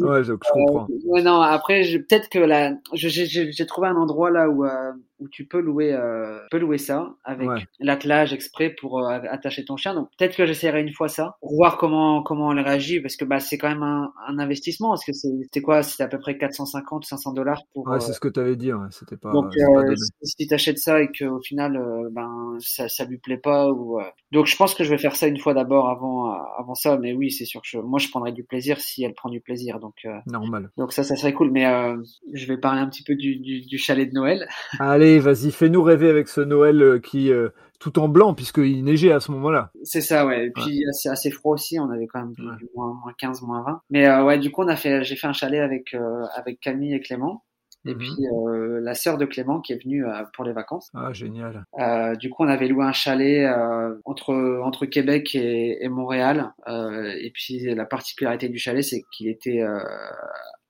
Ouais, 0.00 0.22
je, 0.24 0.32
je 0.32 0.50
comprends. 0.52 0.86
Euh, 0.90 0.98
ouais, 1.06 1.22
non, 1.22 1.40
après, 1.40 1.82
je- 1.84 1.98
peut-être 1.98 2.28
que 2.28 2.38
là, 2.38 2.74
j'ai 2.92 3.66
trouvé 3.66 3.88
un 3.88 3.96
endroit 3.96 4.30
là 4.30 4.48
où, 4.48 4.64
euh, 4.64 4.92
où 5.20 5.28
tu 5.28 5.46
peux 5.46 5.60
louer, 5.60 5.92
euh, 5.92 6.38
tu 6.42 6.48
peux 6.52 6.58
louer 6.58 6.78
ça 6.78 7.14
avec 7.24 7.48
Ouais. 7.48 7.64
l'attelage 7.80 8.32
exprès 8.32 8.70
pour 8.70 9.06
attacher 9.08 9.64
ton 9.64 9.76
chien. 9.76 9.94
Donc 9.94 10.08
peut-être 10.18 10.36
que 10.36 10.44
j'essaierai 10.46 10.80
une 10.82 10.92
fois 10.92 11.08
ça 11.08 11.36
pour 11.40 11.54
voir 11.54 11.76
comment 11.78 12.22
comment 12.22 12.52
elle 12.52 12.60
réagit 12.60 13.00
parce 13.00 13.16
que 13.16 13.24
bah 13.24 13.38
c'est 13.40 13.56
quand 13.58 13.68
même 13.68 13.82
un, 13.82 14.12
un 14.26 14.38
investissement 14.38 14.88
parce 14.90 15.04
que 15.04 15.12
c'était 15.12 15.60
quoi? 15.62 15.82
C'était 15.82 16.02
à 16.02 16.08
peu 16.08 16.18
près 16.18 16.36
450 16.36 17.04
500 17.04 17.32
dollars 17.32 17.62
pour. 17.72 17.86
Ouais, 17.88 18.00
c'est 18.00 18.12
ce 18.12 18.20
que 18.20 18.28
tu 18.28 18.40
avais 18.40 18.56
dit. 18.56 18.72
Ouais. 18.72 18.86
C'était 18.90 19.16
pas. 19.16 19.32
donc, 19.32 19.52
pas 19.54 19.96
si, 19.96 20.36
si 20.42 20.46
t'achètes 20.46 20.78
ça 20.78 21.00
et 21.00 21.08
qu'au 21.08 21.40
final, 21.40 21.80
ben, 22.10 22.56
ça, 22.60 22.88
ça 22.88 23.04
lui 23.04 23.18
plaît 23.18 23.38
pas 23.38 23.70
ou, 23.70 23.93
donc 24.32 24.46
je 24.46 24.56
pense 24.56 24.74
que 24.74 24.84
je 24.84 24.90
vais 24.90 24.98
faire 24.98 25.16
ça 25.16 25.26
une 25.26 25.38
fois 25.38 25.54
d'abord 25.54 25.88
avant, 25.88 26.32
euh, 26.32 26.36
avant 26.58 26.74
ça. 26.74 26.96
Mais 26.98 27.12
oui, 27.12 27.30
c'est 27.30 27.44
sûr 27.44 27.60
que 27.62 27.68
je- 27.68 27.78
moi, 27.78 27.98
je 27.98 28.08
prendrais 28.08 28.32
du 28.32 28.44
plaisir 28.44 28.80
si 28.80 29.04
elle 29.04 29.14
prend 29.14 29.28
du 29.30 29.40
plaisir. 29.40 29.78
Donc, 29.80 29.94
euh, 30.04 30.18
Normal. 30.26 30.70
donc 30.76 30.92
ça, 30.92 31.02
ça 31.04 31.16
serait 31.16 31.32
cool. 31.32 31.50
Mais 31.50 31.66
euh, 31.66 31.96
je 32.32 32.46
vais 32.46 32.56
parler 32.58 32.80
un 32.80 32.88
petit 32.88 33.02
peu 33.04 33.14
du, 33.14 33.36
du, 33.36 33.60
du 33.62 33.78
chalet 33.78 34.08
de 34.08 34.14
Noël. 34.14 34.48
Allez, 34.80 35.18
vas-y, 35.18 35.52
fais-nous 35.52 35.82
rêver 35.82 36.08
avec 36.10 36.28
ce 36.28 36.40
Noël 36.40 37.00
qui 37.02 37.30
euh, 37.30 37.50
tout 37.80 37.98
en 37.98 38.08
blanc 38.08 38.34
puisqu'il 38.34 38.82
neigeait 38.84 39.12
à 39.12 39.20
ce 39.20 39.30
moment-là. 39.32 39.70
C'est 39.82 40.00
ça, 40.00 40.26
ouais. 40.26 40.46
Et 40.46 40.50
puis 40.50 40.82
c'est 40.92 41.10
assez 41.10 41.30
froid 41.30 41.52
aussi. 41.54 41.78
On 41.78 41.90
avait 41.90 42.06
quand 42.06 42.20
même 42.20 42.30
Ouais. 42.38 42.56
du 42.58 42.66
moins, 42.74 42.94
moins 43.02 43.12
15, 43.16 43.42
moins 43.42 43.62
20. 43.62 43.80
Mais 43.90 44.10
ouais, 44.22 44.38
du 44.38 44.50
coup, 44.50 44.62
on 44.62 44.68
a 44.68 44.76
fait, 44.76 45.04
j'ai 45.04 45.16
fait 45.16 45.26
un 45.28 45.32
chalet 45.32 45.60
avec 45.60 45.94
avec 46.34 46.58
Camille 46.60 46.94
et 46.94 47.00
Clément. 47.00 47.43
Et 47.86 47.92
Mhm. 47.94 47.98
puis 47.98 48.26
euh, 48.32 48.80
la 48.80 48.94
sœur 48.94 49.18
de 49.18 49.24
Clément 49.26 49.60
qui 49.60 49.72
est 49.72 49.82
venue 49.82 50.06
euh, 50.06 50.22
pour 50.34 50.44
les 50.44 50.52
vacances. 50.52 50.90
Ah, 50.94 51.12
génial. 51.12 51.64
Euh, 51.78 52.14
du 52.16 52.30
coup, 52.30 52.44
on 52.44 52.48
avait 52.48 52.68
loué 52.68 52.84
un 52.84 52.92
chalet 52.92 53.44
euh, 53.46 53.94
entre 54.04 54.60
entre 54.64 54.86
Québec 54.86 55.34
et, 55.34 55.84
et 55.84 55.88
Montréal. 55.88 56.52
Euh, 56.68 57.12
et 57.20 57.30
puis 57.30 57.58
la 57.74 57.84
particularité 57.84 58.48
du 58.48 58.58
chalet, 58.58 58.82
c'est 58.82 59.02
qu'il 59.12 59.28
était 59.28 59.60
euh, 59.62 59.78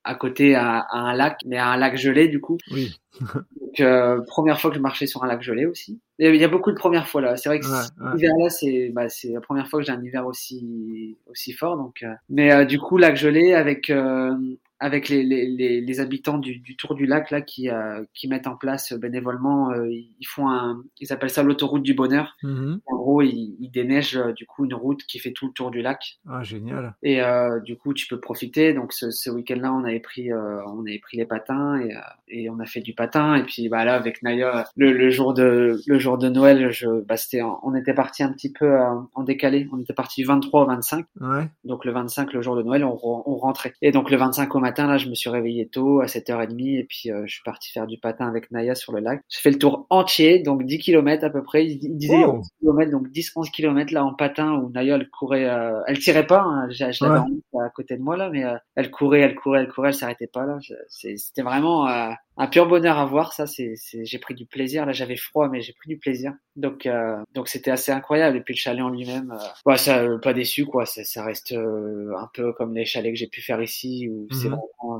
à 0.06 0.14
côté 0.16 0.54
à, 0.54 0.80
à 0.80 0.98
un 0.98 1.14
lac, 1.14 1.38
mais 1.46 1.56
à 1.56 1.68
un 1.68 1.76
lac 1.76 1.96
gelé 1.96 2.28
du 2.28 2.40
coup. 2.40 2.58
Oui. 2.72 2.98
Donc 3.60 3.80
euh, 3.80 4.20
première 4.26 4.60
fois 4.60 4.70
que 4.70 4.76
je 4.76 4.82
marchais 4.82 5.06
sur 5.06 5.24
un 5.24 5.26
lac 5.26 5.40
gelé 5.42 5.66
aussi. 5.66 6.00
Et 6.18 6.28
il 6.28 6.36
y 6.36 6.44
a 6.44 6.48
beaucoup 6.48 6.70
de 6.72 6.76
premières 6.76 7.08
fois 7.08 7.20
là. 7.22 7.36
C'est 7.36 7.48
vrai 7.48 7.58
que 7.60 7.66
Ouais, 7.66 7.72
ouais. 7.72 7.82
cet 8.12 8.18
hiver 8.20 8.32
là, 8.38 8.50
c'est 8.50 8.90
bah, 8.94 9.08
c'est 9.08 9.28
la 9.32 9.40
première 9.40 9.66
fois 9.68 9.80
que 9.80 9.86
j'ai 9.86 9.92
un 9.92 10.02
hiver 10.02 10.26
aussi 10.26 11.16
aussi 11.26 11.52
fort. 11.52 11.76
Donc, 11.76 12.02
euh, 12.02 12.12
mais 12.28 12.52
euh, 12.52 12.64
du 12.64 12.78
coup 12.78 12.98
lac 12.98 13.16
gelé 13.16 13.54
avec 13.54 13.88
euh, 13.90 14.32
avec 14.84 15.08
les, 15.08 15.22
les, 15.22 15.46
les, 15.46 15.80
les 15.80 16.00
habitants 16.00 16.38
du, 16.38 16.58
du 16.58 16.76
tour 16.76 16.94
du 16.94 17.06
lac 17.06 17.30
là 17.30 17.40
qui 17.40 17.70
euh, 17.70 18.04
qui 18.12 18.28
mettent 18.28 18.46
en 18.46 18.56
place 18.56 18.92
bénévolement, 18.92 19.70
euh, 19.70 19.88
ils 19.90 20.26
font 20.26 20.48
un, 20.50 20.82
ils 21.00 21.12
appellent 21.12 21.30
ça 21.30 21.42
l'autoroute 21.42 21.82
du 21.82 21.94
bonheur. 21.94 22.36
Mhm. 22.42 22.80
En 22.86 22.96
gros, 22.96 23.22
ils, 23.22 23.56
ils 23.60 23.70
déneigent 23.70 24.18
euh, 24.18 24.32
du 24.32 24.44
coup 24.46 24.64
une 24.66 24.74
route 24.74 25.02
qui 25.04 25.18
fait 25.18 25.32
tout 25.32 25.46
le 25.46 25.52
tour 25.52 25.70
du 25.70 25.80
lac. 25.80 26.18
Ah, 26.28 26.42
génial. 26.42 26.94
Et 27.02 27.22
euh, 27.22 27.60
du 27.60 27.76
coup, 27.76 27.94
tu 27.94 28.06
peux 28.06 28.20
profiter. 28.20 28.74
Donc 28.74 28.92
ce, 28.92 29.10
ce 29.10 29.30
week-end-là, 29.30 29.72
on 29.72 29.84
avait 29.84 30.00
pris, 30.00 30.30
euh, 30.32 30.60
on 30.66 30.80
avait 30.82 30.98
pris 30.98 31.16
les 31.16 31.26
patins 31.26 31.76
et, 31.80 31.94
euh, 31.94 32.00
et 32.28 32.50
on 32.50 32.58
a 32.60 32.66
fait 32.66 32.80
du 32.80 32.92
patin. 32.94 33.36
Et 33.36 33.44
puis 33.44 33.68
bah 33.68 33.84
là, 33.84 33.94
avec 33.94 34.22
Naya, 34.22 34.66
le, 34.76 34.92
le 34.92 35.08
jour 35.10 35.32
de 35.34 35.78
le 35.86 35.98
jour 35.98 36.18
de 36.18 36.28
Noël, 36.28 36.70
je, 36.72 36.88
bah, 37.02 37.16
c'était, 37.16 37.40
en- 37.42 37.58
on 37.62 37.74
était 37.74 37.94
parti 37.94 38.22
un 38.22 38.32
petit 38.32 38.52
peu 38.52 38.66
euh, 38.66 38.84
en 39.14 39.22
décalé. 39.22 39.66
On 39.72 39.80
était 39.80 39.94
parti 39.94 40.24
23 40.24 40.62
au 40.62 40.66
25. 40.66 41.06
Ouais. 41.20 41.48
Donc 41.64 41.84
le 41.84 41.92
25, 41.92 42.32
le 42.34 42.42
jour 42.42 42.56
de 42.56 42.62
Noël, 42.62 42.84
on 42.84 42.94
rentrait. 43.36 43.72
Et 43.80 43.90
donc 43.92 44.10
le 44.10 44.16
25 44.16 44.54
au 44.54 44.60
matin, 44.60 44.73
là, 44.78 44.96
je 44.98 45.08
me 45.08 45.14
suis 45.14 45.30
réveillé 45.30 45.66
tôt 45.68 46.00
à 46.00 46.06
7h30 46.06 46.78
et 46.80 46.84
puis 46.84 47.10
euh, 47.10 47.22
je 47.26 47.32
suis 47.34 47.42
parti 47.44 47.70
faire 47.72 47.86
du 47.86 47.98
patin 47.98 48.26
avec 48.28 48.50
Naya 48.50 48.74
sur 48.74 48.92
le 48.92 49.00
lac. 49.00 49.20
J'ai 49.28 49.40
fait 49.40 49.50
le 49.50 49.58
tour 49.58 49.86
entier, 49.90 50.40
donc 50.40 50.64
10 50.64 50.78
km 50.78 51.24
à 51.24 51.30
peu 51.30 51.42
près. 51.42 51.64
Il, 51.66 51.78
il 51.82 51.96
disait 51.96 52.14
Oh. 52.26 52.38
11 52.38 52.48
km, 52.60 52.90
donc 52.90 53.08
10-11 53.08 53.50
km 53.50 53.92
là 53.92 54.04
en 54.04 54.14
patin 54.14 54.52
où 54.54 54.70
Naya 54.70 54.96
elle 54.96 55.08
courait, 55.08 55.48
euh, 55.48 55.80
elle 55.86 55.98
tirait 55.98 56.26
pas, 56.26 56.40
hein, 56.42 56.68
je, 56.70 56.90
je 56.92 57.04
l'avais 57.04 57.20
Ouais. 57.52 57.64
à 57.64 57.70
côté 57.70 57.96
de 57.96 58.02
moi 58.02 58.16
là, 58.16 58.30
mais 58.30 58.44
euh, 58.44 58.56
elle 58.74 58.90
courait, 58.90 59.20
elle 59.20 59.34
courait, 59.36 59.60
elle 59.60 59.68
courait, 59.68 59.88
elle 59.88 59.94
s'arrêtait 59.94 60.26
pas 60.26 60.44
là. 60.44 60.58
C'était 60.88 61.42
vraiment 61.42 61.88
euh, 61.88 62.10
un 62.36 62.46
pur 62.48 62.66
bonheur 62.66 62.98
à 62.98 63.04
voir 63.06 63.32
ça. 63.32 63.46
C'est, 63.46 63.74
j'ai 64.02 64.18
pris 64.18 64.34
du 64.34 64.44
plaisir. 64.46 64.86
Là 64.86 64.92
j'avais 64.92 65.16
froid, 65.16 65.48
mais 65.48 65.60
j'ai 65.60 65.72
pris 65.72 65.88
du 65.88 65.98
plaisir. 65.98 66.32
Donc 66.56 66.86
euh, 66.86 67.16
donc 67.34 67.48
c'était 67.48 67.70
assez 67.70 67.92
incroyable. 67.92 68.36
Et 68.36 68.40
puis 68.40 68.54
le 68.54 68.58
chalet 68.58 68.82
en 68.82 68.90
lui-même, 68.90 69.32
euh, 69.32 69.70
ouais, 69.70 69.76
ça 69.76 69.98
euh, 69.98 70.18
pas 70.18 70.32
déçu 70.32 70.64
quoi. 70.66 70.84
Ça, 70.86 71.04
ça 71.04 71.24
reste 71.24 71.52
euh, 71.52 72.12
un 72.18 72.28
peu 72.34 72.52
comme 72.52 72.74
les 72.74 72.84
chalets 72.84 73.12
que 73.12 73.18
j'ai 73.18 73.28
pu 73.28 73.40
faire 73.42 73.60
ici 73.62 74.08
où 74.10 74.26
c'est 74.32 74.48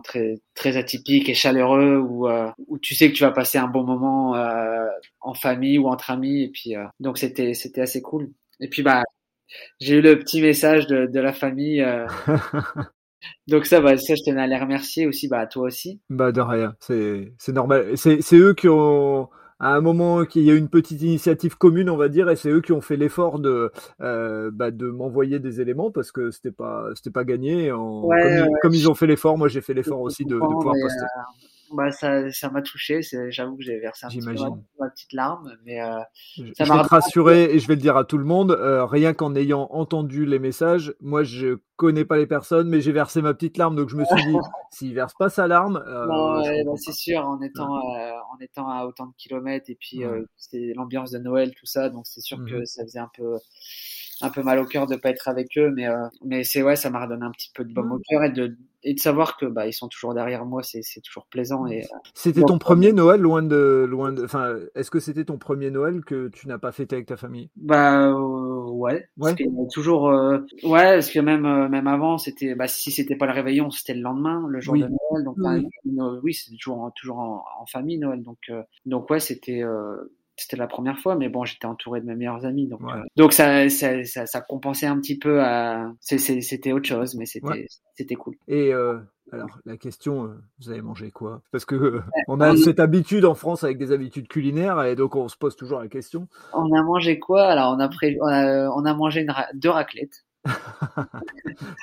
Très 0.02 0.40
très 0.54 0.76
atypique 0.76 1.28
et 1.28 1.34
chaleureux 1.34 1.98
où 1.98 2.28
euh, 2.28 2.50
où 2.66 2.78
tu 2.78 2.94
sais 2.94 3.10
que 3.10 3.16
tu 3.16 3.22
vas 3.22 3.30
passer 3.30 3.58
un 3.58 3.68
bon 3.68 3.84
moment 3.84 4.34
euh, 4.34 4.86
en 5.20 5.34
famille 5.34 5.78
ou 5.78 5.88
entre 5.88 6.10
amis. 6.10 6.42
Et 6.42 6.48
puis 6.48 6.76
euh, 6.76 6.84
donc 7.00 7.18
c'était 7.18 7.54
c'était 7.54 7.82
assez 7.82 8.02
cool. 8.02 8.30
Et 8.60 8.68
puis 8.68 8.82
bah 8.82 9.02
j'ai 9.80 9.96
eu 9.96 10.00
le 10.00 10.18
petit 10.18 10.40
message 10.40 10.86
de, 10.86 11.06
de 11.06 11.20
la 11.20 11.32
famille. 11.32 11.84
donc 13.46 13.66
ça, 13.66 13.80
bah, 13.80 13.96
ça, 13.96 14.14
je 14.14 14.22
tenais 14.24 14.42
à 14.42 14.46
les 14.46 14.58
remercier 14.58 15.06
aussi, 15.06 15.28
bah, 15.28 15.46
toi 15.46 15.64
aussi. 15.64 16.00
Bah 16.08 16.32
de 16.32 16.40
rien, 16.40 16.74
c'est 16.80 17.32
c'est 17.38 17.52
normal. 17.52 17.96
C'est 17.96 18.20
c'est 18.22 18.36
eux 18.36 18.54
qui 18.54 18.68
ont 18.68 19.28
à 19.60 19.74
un 19.74 19.80
moment 19.80 20.24
qu'il 20.24 20.42
y 20.42 20.50
a 20.50 20.54
eu 20.54 20.58
une 20.58 20.68
petite 20.68 21.02
initiative 21.02 21.56
commune, 21.56 21.88
on 21.90 21.96
va 21.96 22.08
dire, 22.08 22.28
et 22.28 22.36
c'est 22.36 22.50
eux 22.50 22.60
qui 22.60 22.72
ont 22.72 22.80
fait 22.80 22.96
l'effort 22.96 23.38
de 23.38 23.70
euh, 24.00 24.50
bah, 24.52 24.70
de 24.70 24.86
m'envoyer 24.86 25.38
des 25.38 25.60
éléments 25.60 25.90
parce 25.90 26.12
que 26.12 26.30
c'était 26.30 26.50
pas 26.50 26.88
c'était 26.94 27.10
pas 27.10 27.24
gagné. 27.24 27.72
En- 27.72 28.04
Ouais, 28.04 28.20
comme, 28.62 28.74
ils, 28.74 28.88
ont 28.90 28.94
fait 28.94 29.06
l'effort, 29.06 29.38
moi 29.38 29.48
j'ai 29.48 29.60
fait 29.60 29.74
l'effort 29.74 30.00
aussi 30.00 30.24
de, 30.24 30.36
pouvoir 30.36 30.74
poster. 30.80 31.04
euh, 31.04 31.46
bah, 31.74 31.90
ça, 31.90 32.30
ça 32.30 32.50
m'a 32.50 32.62
touché. 32.62 33.00
J'avoue 33.28 33.56
que 33.56 33.62
j'ai 33.62 33.78
versé 33.78 34.06
un 34.06 34.08
petit 34.08 34.20
peu 34.20 34.32
ma, 34.78 34.88
petite 34.90 35.12
larme, 35.12 35.56
mais 35.64 35.80
euh, 35.82 35.98
Je, 36.36 36.44
ça 36.54 36.64
je 36.64 36.72
m'a 36.72 36.78
vais 36.78 36.84
te 36.84 36.88
rassurer 36.88 37.44
et 37.44 37.58
je 37.58 37.66
vais 37.68 37.74
le 37.74 37.80
dire 37.80 37.96
à 37.96 38.04
tout 38.04 38.18
le 38.18 38.24
monde, 38.24 38.52
euh, 38.52 38.84
rien 38.86 39.12
qu'en 39.14 39.34
ayant 39.34 39.68
entendu 39.70 40.26
les 40.26 40.38
messages, 40.38 40.94
moi 41.00 41.22
je 41.24 41.58
connais 41.76 42.04
pas 42.04 42.16
les 42.16 42.26
personnes, 42.26 42.68
mais 42.68 42.80
j'ai 42.80 42.92
versé 42.92 43.22
ma 43.22 43.34
petite 43.34 43.58
larme, 43.58 43.76
donc 43.76 43.88
je 43.88 43.96
me 43.96 44.04
suis 44.04 44.14
dit, 44.14 44.36
s'il 44.72 44.94
verse 44.94 45.14
pas 45.18 45.28
sa 45.28 45.46
larme, 45.46 45.82
euh, 45.86 46.06
comprends 46.06 46.42
bah, 46.42 46.76
c'est 46.76 46.92
sûr, 46.92 47.26
en 47.26 47.40
étant, 47.40 47.74
en 47.74 48.38
étant 48.40 48.68
à 48.68 48.84
autant 48.86 49.06
de 49.06 49.14
kilomètres 49.16 49.70
et 49.70 49.76
puis 49.78 50.06
Ouais. 50.06 50.22
c'est 50.36 50.72
l'ambiance 50.74 51.10
de 51.10 51.18
Noël, 51.18 51.52
tout 51.54 51.66
ça, 51.66 51.88
donc 51.90 52.06
c'est 52.06 52.20
sûr 52.20 52.38
que 52.44 52.56
Mhm. 52.56 52.66
ça 52.66 52.82
faisait 52.84 52.98
un 52.98 53.10
peu, 53.16 53.36
un 54.20 54.30
peu 54.30 54.42
mal 54.42 54.58
au 54.58 54.66
cœur 54.66 54.86
de 54.86 54.96
pas 54.96 55.10
être 55.10 55.28
avec 55.28 55.56
eux, 55.56 55.70
mais, 55.70 55.88
mais 56.24 56.44
c'est 56.44 56.62
ouais, 56.62 56.76
ça 56.76 56.90
m'a 56.90 57.02
redonné 57.04 57.24
un 57.24 57.30
petit 57.32 57.50
peu 57.54 57.64
de 57.64 57.72
baume 57.72 57.92
au 57.92 58.00
cœur 58.08 58.22
et 58.24 58.30
de, 58.30 58.56
et 58.84 58.94
de 58.94 59.00
savoir 59.00 59.36
que 59.36 59.46
bah 59.46 59.66
ils 59.66 59.72
sont 59.72 59.88
toujours 59.88 60.14
derrière 60.14 60.44
moi, 60.44 60.62
c'est, 60.62 60.82
c'est 60.82 61.00
toujours 61.00 61.26
plaisant 61.26 61.66
et 61.66 61.82
euh, 61.82 61.96
C'était 62.14 62.42
ton 62.42 62.58
premier 62.58 62.92
Noël 62.92 63.20
loin 63.20 63.42
de 63.42 63.86
loin 63.88 64.12
de 64.12 64.24
enfin 64.24 64.56
est-ce 64.74 64.90
que 64.90 65.00
c'était 65.00 65.24
ton 65.24 65.38
premier 65.38 65.70
Noël 65.70 66.04
que 66.04 66.28
tu 66.28 66.46
n'as 66.48 66.58
pas 66.58 66.70
fêté 66.72 66.96
avec 66.96 67.06
ta 67.06 67.16
famille? 67.16 67.50
Bah 67.56 68.08
euh, 68.08 68.64
ouais, 68.70 69.08
parce 69.18 69.32
Ouais. 69.32 69.44
y 69.44 69.48
a 69.48 69.68
toujours 69.72 70.10
euh, 70.10 70.38
ouais, 70.62 70.94
parce 70.94 71.10
que 71.10 71.20
même 71.20 71.46
euh, 71.46 71.68
même 71.68 71.86
avant 71.86 72.18
c'était 72.18 72.54
bah 72.54 72.68
si 72.68 72.90
c'était 72.90 73.16
pas 73.16 73.26
le 73.26 73.32
réveillon, 73.32 73.70
c'était 73.70 73.94
le 73.94 74.02
lendemain, 74.02 74.44
le 74.48 74.60
jour 74.60 74.74
Oui. 74.74 74.82
de 74.82 74.88
Noël. 74.88 75.24
Donc 75.24 75.36
Oui. 75.38 75.66
no- 75.86 76.20
oui, 76.22 76.34
c'était 76.34 76.56
toujours 76.56 76.92
toujours 76.94 77.18
en, 77.18 77.44
en 77.60 77.66
famille 77.66 77.98
Noël. 77.98 78.22
Donc 78.22 78.38
euh, 78.50 78.62
donc 78.86 79.08
ouais, 79.10 79.20
c'était 79.20 79.62
euh, 79.62 79.96
c'était 80.36 80.56
la 80.56 80.66
première 80.66 80.98
fois, 80.98 81.14
mais 81.16 81.28
bon, 81.28 81.44
j'étais 81.44 81.66
entouré 81.66 82.00
de 82.00 82.06
mes 82.06 82.16
meilleurs 82.16 82.44
amis, 82.44 82.66
donc 82.66 82.80
euh, 82.82 83.02
donc 83.16 83.32
ça, 83.32 83.68
ça, 83.68 84.04
ça, 84.04 84.26
ça, 84.26 84.40
compensait 84.40 84.86
un 84.86 84.98
petit 84.98 85.18
peu. 85.18 85.40
À... 85.40 85.92
C'était 86.00 86.72
autre 86.72 86.88
chose, 86.88 87.14
mais 87.14 87.26
c'était 87.26 87.66
c'était 87.94 88.16
cool. 88.16 88.34
Et 88.48 88.72
euh, 88.72 88.98
alors 89.30 89.58
la 89.64 89.76
question, 89.76 90.24
euh, 90.24 90.34
vous 90.60 90.70
avez 90.70 90.82
mangé 90.82 91.12
quoi? 91.12 91.42
Parce 91.52 91.64
que 91.64 92.00
on 92.26 92.40
a 92.40 92.56
cette 92.56 92.80
habitude 92.80 93.24
en 93.24 93.34
France 93.34 93.62
avec 93.62 93.78
des 93.78 93.92
habitudes 93.92 94.26
culinaires, 94.26 94.82
et 94.82 94.96
donc 94.96 95.14
on 95.14 95.28
se 95.28 95.36
pose 95.36 95.54
toujours 95.54 95.78
la 95.78 95.88
question. 95.88 96.26
On 96.52 96.72
a 96.72 96.82
mangé 96.82 97.20
quoi? 97.20 97.46
Alors 97.46 97.72
on 97.76 97.80
a, 97.80 97.88
pré... 97.88 98.18
on 98.20 98.26
a, 98.26 98.68
on 98.70 98.84
a 98.84 98.94
mangé 98.94 99.24
deux 99.54 99.70
raclettes. 99.70 100.24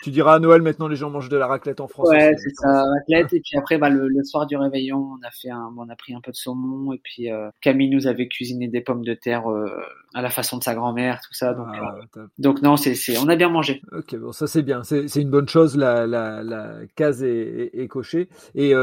Tu 0.04 0.12
diras 0.12 0.36
à 0.36 0.40
Noël 0.40 0.62
maintenant 0.62 0.88
les 0.88 0.96
gens 0.96 1.10
mangent 1.10 1.30
de 1.30 1.38
la 1.38 1.48
raclette 1.48 1.82
en 1.82 1.88
France. 1.88 2.10
Ouais, 2.10 2.34
c'est 2.38 2.54
ça, 2.56 2.84
raclette. 2.84 3.34
Et 3.34 3.42
puis 3.42 3.58
après, 3.58 3.78
bah, 3.78 3.90
le, 3.90 4.24
soir 4.24 4.46
du 4.46 4.56
réveillon, 4.56 5.16
on 5.20 5.26
a 5.26 5.32
fait 5.32 5.50
un, 5.50 5.74
on 5.78 5.90
a 5.90 5.96
pris 5.96 6.14
un 6.14 6.22
peu 6.22 6.32
de 6.32 6.36
saumon. 6.36 6.94
Et 6.94 7.02
puis 7.04 7.32
euh, 7.32 7.50
Camille 7.62 7.90
nous 7.90 8.08
avait 8.08 8.28
cuisiné 8.28 8.68
des 8.68 8.82
pommes 8.82 9.04
de 9.04 9.14
terre 9.14 9.50
euh, 9.50 9.68
à 10.14 10.22
la 10.22 10.30
façon 10.30 10.58
de 10.58 10.64
sa 10.64 10.76
grand-mère, 10.76 11.22
tout 11.22 11.34
ça. 11.34 11.54
Donc, 11.54 11.68
ah, 11.74 11.96
euh, 12.18 12.28
donc 12.38 12.62
non, 12.62 12.78
c'est, 12.78 12.96
c'est, 12.96 13.18
on 13.18 13.28
a 13.28 13.36
bien 13.36 13.50
mangé. 13.50 13.82
Ok, 13.92 14.16
bon, 14.16 14.32
ça 14.32 14.48
c'est 14.48 14.64
bien. 14.64 14.84
C'est, 14.84 15.08
c'est 15.08 15.22
une 15.22 15.32
bonne 15.32 15.48
chose. 15.48 15.76
La, 15.76 16.06
la, 16.06 16.44
la 16.44 16.76
case 16.96 17.24
est, 17.24 17.72
est, 17.74 17.88
cochée. 17.88 18.30
Et 18.56 18.74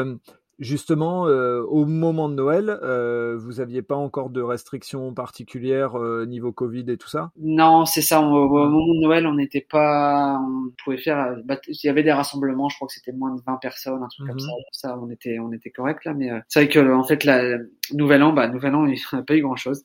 Justement, 0.59 1.29
euh, 1.29 1.63
au 1.63 1.85
moment 1.85 2.29
de 2.29 2.35
Noël, 2.35 2.81
euh, 2.83 3.37
vous 3.39 3.61
aviez 3.61 3.81
pas 3.81 3.95
encore 3.95 4.29
de 4.29 4.43
restrictions 4.43 5.15
particulières 5.15 5.97
euh, 5.97 6.27
niveau 6.27 6.51
Covid 6.51 6.85
et 6.89 6.97
tout 6.97 7.09
ça? 7.09 7.31
Non, 7.39 7.87
c'est 7.87 8.03
ça. 8.03 8.21
Au, 8.21 8.49
moment 8.49 8.93
de 8.93 9.01
Noël, 9.01 9.29
on 9.29 9.35
n'était 9.35 9.65
pas, 9.71 10.41
on 10.41 10.73
pouvait 10.83 10.99
faire. 10.99 11.37
Bah, 11.45 11.59
il 11.69 11.79
y 11.85 11.89
avait 11.89 12.03
des 12.03 12.11
rassemblements. 12.11 12.69
Je 12.69 12.75
crois 12.75 12.89
que 12.89 12.95
c'était 12.95 13.13
moins 13.13 13.37
de 13.37 13.41
20 13.47 13.57
personnes, 13.59 14.03
un 14.03 14.09
truc 14.09 14.27
comme 14.27 14.41
ça. 14.41 14.49
Mhm. 14.49 14.65
Ça, 14.73 14.99
on 15.01 15.09
était, 15.11 15.39
on 15.39 15.53
était 15.53 15.71
correct 15.71 16.05
là. 16.05 16.13
Mais 16.13 16.29
c'est 16.49 16.65
vrai 16.65 16.69
que 16.69 16.93
en 16.93 17.05
fait, 17.05 17.23
la 17.23 17.59
Nouvel 17.93 18.25
An, 18.25 18.33
bah 18.33 18.49
Nouvel 18.49 18.75
An, 18.75 18.85
il 18.87 18.95
n'y 18.95 19.01
a 19.13 19.23
pas 19.23 19.37
eu 19.37 19.43
grand 19.43 19.57
chose. 19.57 19.85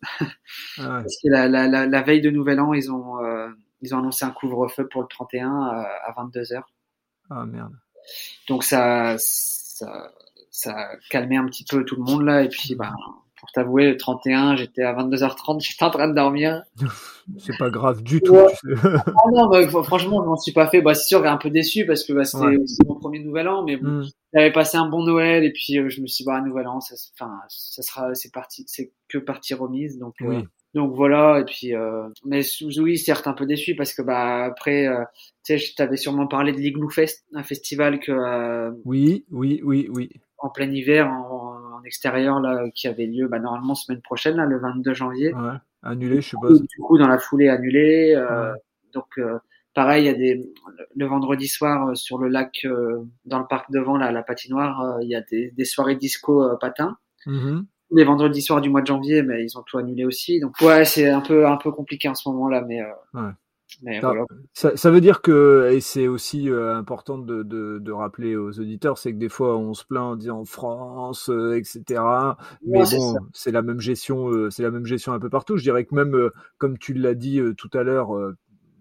Ah 0.79 1.01
Parce 1.01 1.17
que 1.21 1.29
la, 1.29 1.47
la, 1.47 1.67
la, 1.67 1.85
la, 1.85 2.01
veille 2.01 2.21
de 2.21 2.31
Nouvel 2.31 2.59
An, 2.59 2.73
ils 2.73 2.91
ont, 2.91 3.17
ils 3.81 3.93
ont 3.93 3.99
annoncé 3.99 4.25
un 4.25 4.31
couvre-feu 4.31 4.87
pour 4.87 5.03
le 5.03 5.07
31 5.07 5.51
à 5.51 6.13
22 6.17 6.41
h 6.41 6.61
Ah 7.29 7.45
merde. 7.45 7.73
Donc 8.47 8.63
ça, 8.63 9.15
ça 9.19 10.11
ça 10.53 10.91
calmé 11.09 11.35
un 11.35 11.45
petit 11.47 11.65
peu 11.65 11.83
tout 11.83 11.95
le 11.95 12.03
monde 12.03 12.23
là. 12.23 12.43
Et 12.43 12.47
puis, 12.47 12.75
bah, 12.75 12.91
pour 13.37 13.51
t'avouer, 13.51 13.89
le 13.89 13.97
31, 13.97 14.55
j'étais 14.55 14.83
à 14.83 14.93
22h30, 14.93 15.59
j'étais 15.59 15.83
en 15.83 15.89
train 15.89 16.07
de 16.07 16.13
dormir. 16.13 16.61
c'est 17.39 17.57
pas 17.57 17.71
grave 17.71 18.03
du 18.03 18.21
tout. 18.21 18.37
Tu 18.61 18.75
sais. 18.75 18.81
Ah 18.85 19.23
non, 19.33 19.49
bah, 19.49 19.67
franchement, 19.83 20.21
je 20.23 20.29
m'en 20.29 20.37
suis 20.37 20.53
pas 20.53 20.67
fait. 20.67 20.81
Bah, 20.81 20.93
c'est 20.93 21.07
sûr, 21.07 21.25
un 21.25 21.37
peu 21.37 21.49
déçu 21.49 21.85
parce 21.85 22.03
que 22.03 22.13
bah, 22.13 22.23
c'était 22.23 22.87
mon 22.87 22.95
premier 22.95 23.19
nouvel 23.19 23.47
an, 23.49 23.63
mais 23.63 23.77
bon, 23.77 23.89
mm. 23.89 24.07
j'avais 24.33 24.51
passé 24.51 24.77
un 24.77 24.87
bon 24.87 25.03
Noël 25.03 25.43
et 25.43 25.51
puis 25.51 25.79
euh, 25.79 25.89
je 25.89 26.01
me 26.01 26.07
suis 26.07 26.23
dit, 26.23 26.27
bah, 26.27 26.39
nouvel 26.39 26.67
an, 26.67 26.79
ça, 26.79 26.95
enfin, 27.19 27.33
ça 27.49 27.81
sera, 27.81 28.13
c'est 28.13 28.31
parti, 28.31 28.63
c'est 28.67 28.93
que 29.09 29.17
partie 29.17 29.55
remise, 29.55 29.97
donc. 29.97 30.13
Euh, 30.21 30.43
donc 30.73 30.95
voilà, 30.95 31.39
et 31.39 31.45
puis 31.45 31.75
euh, 31.75 32.09
mais 32.25 32.41
oui, 32.79 32.97
certes 32.97 33.27
un 33.27 33.33
peu 33.33 33.45
déçu 33.45 33.75
parce 33.75 33.93
que 33.93 34.01
bah 34.01 34.45
après, 34.45 34.87
euh, 34.87 35.03
tu 35.45 35.53
sais, 35.53 35.57
je 35.59 35.75
t'avais 35.75 35.97
sûrement 35.97 36.25
parlé 36.25 36.51
de 36.51 36.57
l'Igloo 36.57 36.89
Fest, 36.89 37.25
un 37.33 37.43
festival 37.43 37.99
que 37.99 38.11
euh, 38.11 38.71
oui, 38.83 39.23
oui, 39.29 39.61
oui, 39.63 39.87
oui, 39.93 40.09
en 40.43 40.49
plein 40.49 40.69
hiver 40.69 41.09
en, 41.09 41.81
extérieur 41.85 42.39
là 42.39 42.69
qui 42.73 42.87
avait 42.87 43.05
lieu 43.05 43.27
bah, 43.27 43.39
normalement 43.39 43.75
semaine 43.75 44.01
prochaine 44.01 44.37
là, 44.37 44.45
le 44.45 44.57
22 44.57 44.93
janvier. 44.93 45.33
Ouais, 45.33 45.57
annulé, 45.81 46.21
je 46.21 46.29
suppose. 46.29 46.61
Du 46.61 46.77
coup, 46.77 46.97
dans 46.97 47.09
la 47.09 47.17
foulée 47.17 47.49
annulé. 47.49 48.13
Euh, 48.15 48.53
Donc 48.93 49.17
euh, 49.17 49.37
pareil, 49.73 50.03
il 50.03 50.05
y 50.05 50.09
a 50.09 50.13
des 50.13 50.49
le 50.95 51.05
vendredi 51.05 51.49
soir 51.49 51.89
euh, 51.89 51.95
sur 51.95 52.19
le 52.19 52.29
lac 52.29 52.65
dans 53.25 53.39
le 53.39 53.47
parc 53.47 53.69
devant 53.69 53.97
là, 53.97 54.13
la 54.13 54.23
patinoire, 54.23 54.99
il 55.01 55.09
y 55.09 55.15
a 55.15 55.21
des, 55.21 55.51
des 55.51 55.65
soirées 55.65 55.95
disco 55.97 56.57
patins. 56.57 56.95
Mm-hmm. 57.25 57.65
Les 57.91 58.05
vendredis 58.05 58.41
soirs 58.41 58.61
du 58.61 58.69
mois 58.69 58.81
de 58.81 58.87
janvier, 58.87 59.21
mais 59.21 59.43
ils 59.43 59.57
ont 59.57 59.63
tout 59.63 59.77
annulé 59.77 60.05
aussi. 60.05 60.39
Donc 60.39 60.55
ouais, 60.61 60.85
c'est 60.85 61.09
un 61.09 61.19
peu 61.19 61.47
un 61.47 61.57
peu 61.57 61.71
compliqué 61.71 62.07
en 62.07 62.15
ce 62.15 62.29
moment 62.29 62.47
là, 62.47 62.61
mais 62.65 62.81
ouais 63.13 63.31
ça, 64.53 64.75
ça, 64.75 64.91
veut 64.91 65.01
dire 65.01 65.21
que, 65.21 65.69
et 65.71 65.81
c'est 65.81 66.07
aussi 66.07 66.49
euh, 66.49 66.75
important 66.75 67.17
de, 67.17 67.43
de, 67.43 67.79
de, 67.79 67.91
rappeler 67.91 68.35
aux 68.35 68.59
auditeurs, 68.59 68.97
c'est 68.97 69.11
que 69.13 69.17
des 69.17 69.29
fois 69.29 69.57
on 69.57 69.73
se 69.73 69.85
plaint 69.85 70.03
en 70.03 70.15
disant 70.15 70.45
France, 70.45 71.29
euh, 71.29 71.57
etc. 71.57 72.01
Mais 72.65 72.83
bon, 72.91 73.15
c'est 73.33 73.51
la 73.51 73.61
même 73.61 73.79
gestion, 73.79 74.29
euh, 74.29 74.49
c'est 74.49 74.63
la 74.63 74.71
même 74.71 74.85
gestion 74.85 75.13
un 75.13 75.19
peu 75.19 75.29
partout. 75.29 75.57
Je 75.57 75.63
dirais 75.63 75.85
que 75.85 75.95
même, 75.95 76.29
comme 76.57 76.77
tu 76.77 76.93
l'as 76.93 77.15
dit 77.15 77.41
tout 77.57 77.69
à 77.73 77.83
l'heure, 77.83 78.11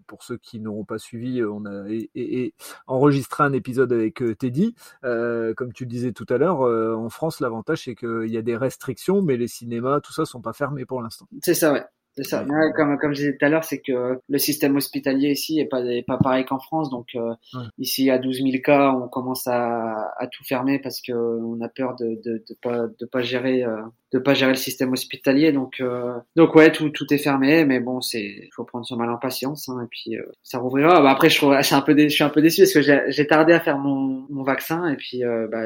pour 0.07 0.23
ceux 0.23 0.37
qui 0.37 0.59
n'auront 0.59 0.85
pas 0.85 0.99
suivi, 0.99 1.43
on 1.43 1.65
a 1.65 1.89
et, 1.89 2.09
et, 2.15 2.53
enregistré 2.87 3.43
un 3.43 3.53
épisode 3.53 3.91
avec 3.91 4.23
Teddy. 4.37 4.75
comme 5.01 5.73
tu 5.73 5.85
le 5.85 5.89
disais 5.89 6.11
tout 6.11 6.27
à 6.29 6.37
l'heure, 6.37 6.61
en 6.61 7.09
France, 7.09 7.39
l'avantage 7.39 7.85
c'est 7.85 7.95
qu'il 7.95 8.29
y 8.29 8.37
a 8.37 8.41
des 8.41 8.57
restrictions, 8.57 9.21
mais 9.21 9.37
les 9.37 9.47
cinémas, 9.47 10.01
tout 10.01 10.13
ça, 10.13 10.25
sont 10.25 10.41
pas 10.41 10.53
fermés 10.53 10.85
pour 10.85 11.01
l'instant. 11.01 11.27
C'est 11.41 11.53
ça, 11.53 11.73
ouais. 11.73 11.83
C'est 12.15 12.23
ça. 12.23 12.45
comme, 12.75 12.97
comme 12.99 13.13
je 13.13 13.21
disais 13.21 13.37
tout 13.37 13.45
à 13.45 13.49
l'heure, 13.49 13.63
c'est 13.63 13.81
que 13.81 14.19
le 14.29 14.37
système 14.37 14.75
hospitalier 14.75 15.31
ici 15.31 15.59
est 15.59 15.65
pas, 15.65 15.81
pas 16.05 16.17
pareil 16.17 16.45
qu'en 16.45 16.59
France. 16.59 16.91
Donc 16.91 17.07
euh, 17.15 17.33
ici, 17.79 18.11
à 18.11 18.19
12 18.19 18.37
000 18.37 18.49
cas, 18.63 18.91
on 18.91 19.07
commence 19.07 19.47
à, 19.47 20.11
à 20.17 20.27
tout 20.27 20.43
fermer 20.43 20.79
parce 20.79 21.01
que 21.01 21.11
on 21.11 21.59
a 21.61 21.69
peur 21.69 21.95
de 21.95 22.21
de, 22.23 22.43
de 22.47 22.55
pas 22.61 22.85
de 22.87 23.05
pas 23.07 23.21
gérer 23.21 23.63
euh, 23.63 23.81
de 24.13 24.19
pas 24.19 24.33
gérer 24.35 24.51
le 24.51 24.57
système 24.57 24.93
hospitalier. 24.93 25.51
Donc, 25.51 25.81
euh, 25.81 26.13
donc 26.35 26.53
ouais, 26.55 26.71
tout, 26.71 26.89
tout 26.89 27.11
est 27.11 27.17
fermé, 27.17 27.65
mais 27.65 27.79
bon, 27.79 27.99
c'est, 27.99 28.49
faut 28.55 28.63
prendre 28.63 28.85
son 28.85 28.95
mal 28.95 29.09
en 29.09 29.17
patience, 29.17 29.67
hein, 29.69 29.81
et 29.83 29.87
puis 29.89 30.17
euh, 30.17 30.23
ça 30.43 30.59
rouvrira. 30.59 31.01
Bah, 31.01 31.09
après, 31.09 31.29
je, 31.29 31.37
trouve, 31.37 31.59
suis 31.61 31.75
un 31.75 31.81
peu, 31.81 31.97
je 31.97 32.09
suis 32.09 32.23
un 32.23 32.29
peu 32.29 32.41
déçu 32.41 32.61
parce 32.61 32.73
que 32.73 33.11
j'ai 33.11 33.27
tardé 33.27 33.53
à 33.53 33.59
faire 33.59 33.79
mon, 33.79 34.25
mon 34.29 34.43
vaccin, 34.43 34.87
et 34.87 34.95
puis 34.95 35.25
euh, 35.25 35.47
bah, 35.51 35.65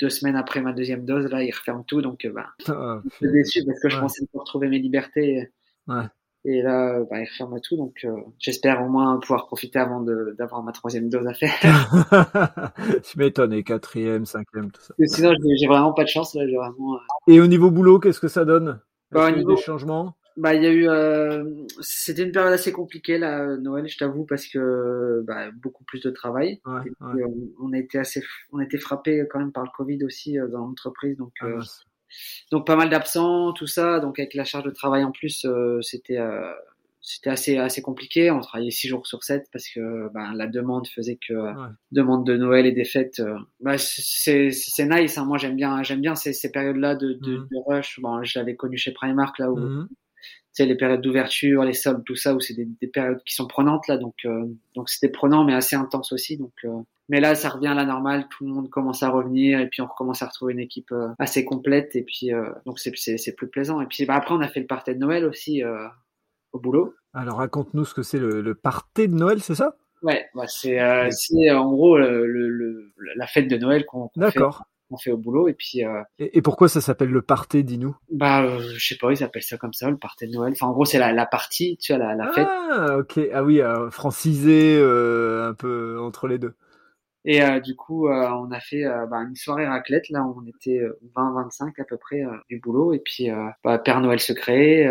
deux 0.00 0.10
semaines 0.10 0.36
après 0.36 0.60
ma 0.60 0.72
deuxième 0.72 1.04
dose, 1.04 1.26
là, 1.30 1.42
ils 1.42 1.52
referment 1.52 1.84
tout, 1.84 2.02
donc 2.02 2.26
bah, 2.34 2.48
ah, 2.68 3.00
je 3.04 3.16
suis 3.16 3.32
déçu 3.32 3.64
parce 3.64 3.80
que 3.80 3.88
je 3.88 3.98
pensais 3.98 4.26
pouvoir 4.26 4.44
retrouver 4.44 4.68
mes 4.68 4.80
libertés. 4.80 5.48
Ouais. 5.86 6.04
Et 6.44 6.60
là, 6.60 7.00
bah, 7.08 7.20
ils 7.20 7.28
referment 7.28 7.60
tout, 7.60 7.76
donc 7.76 8.00
euh, 8.04 8.16
j'espère 8.40 8.82
au 8.82 8.88
moins 8.88 9.18
pouvoir 9.20 9.46
profiter 9.46 9.78
avant 9.78 10.00
d'avoir 10.00 10.64
ma 10.64 10.72
troisième 10.72 11.08
dose 11.08 11.26
à 11.26 11.34
faire. 11.34 11.52
tu 13.04 13.18
m'étonnes, 13.18 13.52
et 13.52 13.62
quatrième, 13.62 14.26
cinquième, 14.26 14.72
tout 14.72 14.80
ça. 14.80 14.94
sinon, 15.06 15.34
j'ai 15.56 15.66
vraiment 15.68 15.92
pas 15.92 16.02
de 16.02 16.08
chance 16.08 16.34
là. 16.34 16.44
Vraiment, 16.44 16.96
euh, 16.96 16.98
Et 17.28 17.40
au 17.40 17.46
niveau 17.46 17.70
boulot, 17.70 18.00
qu'est-ce 18.00 18.18
que 18.18 18.26
ça 18.26 18.44
donne? 18.44 18.80
Bah, 19.12 19.30
Il 19.30 19.36
y 19.36 19.38
a 19.38 19.42
eu 19.42 19.44
des 19.44 19.56
changements? 19.56 20.16
Bah, 20.36 20.54
il 20.54 20.64
y 20.64 20.66
a 20.66 20.72
eu, 20.72 20.88
euh, 20.88 21.44
c'était 21.80 22.24
une 22.24 22.32
période 22.32 22.54
assez 22.54 22.72
compliquée 22.72 23.18
là, 23.18 23.56
Noël, 23.58 23.86
je 23.86 23.98
t'avoue, 23.98 24.24
parce 24.24 24.48
que 24.48 25.22
bah, 25.24 25.50
beaucoup 25.52 25.84
plus 25.84 26.02
de 26.02 26.10
travail. 26.10 26.60
Ouais, 26.66 26.80
ouais. 27.02 27.24
On, 27.24 27.66
on, 27.68 27.72
a 27.72 27.78
été 27.78 27.98
assez, 27.98 28.20
on 28.50 28.58
a 28.58 28.64
été 28.64 28.78
frappé 28.78 29.24
quand 29.30 29.38
même 29.38 29.52
par 29.52 29.62
le 29.62 29.70
Covid 29.76 30.02
aussi 30.04 30.38
dans 30.50 30.66
l'entreprise, 30.66 31.16
donc. 31.18 31.34
Ah, 31.40 31.60
donc 32.50 32.66
pas 32.66 32.76
mal 32.76 32.90
d'absents, 32.90 33.52
tout 33.52 33.66
ça. 33.66 34.00
Donc 34.00 34.18
avec 34.18 34.34
la 34.34 34.44
charge 34.44 34.64
de 34.64 34.70
travail 34.70 35.04
en 35.04 35.12
plus, 35.12 35.44
euh, 35.44 35.80
c'était 35.82 36.18
euh, 36.18 36.52
c'était 37.00 37.30
assez 37.30 37.58
assez 37.58 37.82
compliqué. 37.82 38.30
On 38.30 38.40
travaillait 38.40 38.70
six 38.70 38.88
jours 38.88 39.06
sur 39.06 39.24
sept 39.24 39.48
parce 39.52 39.68
que 39.68 40.08
ben, 40.12 40.32
la 40.34 40.46
demande 40.46 40.86
faisait 40.86 41.18
que 41.26 41.34
demande 41.90 42.26
de 42.26 42.36
Noël 42.36 42.66
et 42.66 42.72
des 42.72 42.84
fêtes. 42.84 43.20
Euh, 43.20 43.36
bah, 43.60 43.78
c'est 43.78 44.50
c'est 44.50 44.86
nice. 44.86 45.18
Hein. 45.18 45.24
Moi 45.24 45.38
j'aime 45.38 45.56
bien 45.56 45.82
j'aime 45.82 46.00
bien 46.00 46.14
ces, 46.14 46.32
ces 46.32 46.50
périodes-là 46.50 46.94
de, 46.94 47.14
de, 47.14 47.38
mmh. 47.38 47.48
de, 47.50 47.56
rush. 47.66 48.00
Bon, 48.00 48.22
je 48.22 48.38
l'avais 48.38 48.56
connu 48.56 48.76
chez 48.76 48.92
Primark 48.92 49.38
là 49.38 49.50
où 49.50 49.56
mmh. 49.56 49.88
Sais 50.52 50.66
les 50.66 50.76
périodes 50.76 51.00
d'ouverture, 51.00 51.64
les 51.64 51.72
soldes, 51.72 52.04
tout 52.04 52.16
ça 52.16 52.34
où 52.34 52.40
c'est 52.40 52.54
des, 52.54 52.68
des, 52.80 52.86
périodes 52.86 53.22
qui 53.24 53.34
sont 53.34 53.46
prenantes 53.46 53.88
là. 53.88 53.96
Donc 53.96 54.26
donc 54.74 54.88
c'était 54.88 55.08
prenant 55.08 55.44
mais 55.44 55.54
assez 55.54 55.76
intense 55.76 56.12
aussi. 56.12 56.36
Donc 56.36 56.52
mais 57.08 57.20
là, 57.20 57.34
ça 57.34 57.50
revient 57.50 57.68
à 57.68 57.74
la 57.74 57.84
normale, 57.84 58.26
tout 58.30 58.46
le 58.46 58.52
monde 58.52 58.70
commence 58.70 59.02
à 59.02 59.10
revenir 59.10 59.60
et 59.60 59.68
puis 59.68 59.82
on 59.82 59.86
recommence 59.86 60.22
à 60.22 60.26
retrouver 60.28 60.54
une 60.54 60.60
équipe 60.60 60.92
euh, 60.92 61.08
assez 61.18 61.44
complète 61.44 61.94
et 61.96 62.02
puis 62.02 62.32
euh, 62.32 62.48
donc 62.64 62.78
c'est 62.78 62.92
c'est 62.96 63.34
plus 63.34 63.48
plaisant. 63.48 63.82
Et 63.82 63.86
puis 63.86 64.06
bah, 64.06 64.14
après, 64.14 64.34
on 64.34 64.40
a 64.40 64.48
fait 64.48 64.60
le 64.60 64.66
party 64.66 64.94
de 64.94 64.98
Noël 64.98 65.26
aussi 65.26 65.62
euh, 65.62 65.88
au 66.52 66.58
boulot. 66.58 66.94
Alors 67.12 67.36
raconte-nous 67.36 67.84
ce 67.84 67.92
que 67.92 68.02
c'est 68.02 68.18
le, 68.18 68.40
le 68.40 68.54
party 68.54 69.08
de 69.08 69.14
Noël, 69.14 69.42
c'est 69.42 69.54
ça? 69.54 69.76
Ouais, 70.02 70.26
bah, 70.34 70.46
c'est 70.46 70.78
c'est 71.10 71.50
en 71.50 71.70
gros 71.70 71.98
le, 71.98 72.26
le, 72.26 72.92
la 73.14 73.26
fête 73.26 73.48
de 73.48 73.56
Noël 73.56 73.84
qu'on 73.84 74.08
fait 74.08 74.40
on 74.92 74.98
fait 74.98 75.10
au 75.10 75.16
boulot 75.16 75.48
et 75.48 75.54
puis 75.54 75.84
euh, 75.84 76.02
et, 76.18 76.38
et, 76.38 76.42
pourquoi 76.42 76.68
ça 76.68 76.80
s'appelle 76.80 77.10
le 77.10 77.22
party 77.22 77.64
dis-nous? 77.64 77.96
bah 78.10 78.42
euh, 78.42 78.60
je 78.76 78.86
sais 78.86 78.96
pas 78.96 79.12
ils 79.12 79.22
appellent 79.22 79.42
ça 79.42 79.56
comme 79.56 79.72
ça 79.72 79.90
le 79.90 79.96
party 79.96 80.26
de 80.26 80.32
Noël. 80.32 80.52
Enfin 80.52 80.66
en 80.66 80.72
gros 80.72 80.84
c'est 80.84 80.98
la, 80.98 81.12
la 81.12 81.26
partie 81.26 81.76
tu 81.78 81.94
vois 81.94 82.04
la, 82.04 82.14
la 82.14 82.32
fête. 82.32 82.48
Ah 82.48 82.98
ok. 82.98 83.20
Ah 83.32 83.42
oui 83.44 83.60
francisé 83.90 84.80
un 84.82 85.54
peu 85.54 85.98
entre 86.00 86.28
les 86.28 86.38
deux 86.38 86.54
et 87.24 87.40
euh, 87.40 87.60
du 87.60 87.76
coup, 87.76 88.08
euh, 88.08 88.28
on 88.30 88.50
a 88.50 88.58
fait 88.58 88.84
euh, 88.84 89.06
bah, 89.06 89.18
une 89.18 89.36
soirée 89.36 89.64
raclette. 89.66 90.08
Là, 90.10 90.24
on 90.24 90.44
était 90.46 90.80
20-25 91.14 91.80
à 91.80 91.84
peu 91.84 91.96
près 91.96 92.24
du 92.50 92.58
boulot. 92.58 92.92
Et 92.92 92.98
puis, 92.98 93.28
bah, 93.62 93.78
Père 93.78 94.00
Noël 94.00 94.18
secret. 94.18 94.80
et 94.80 94.90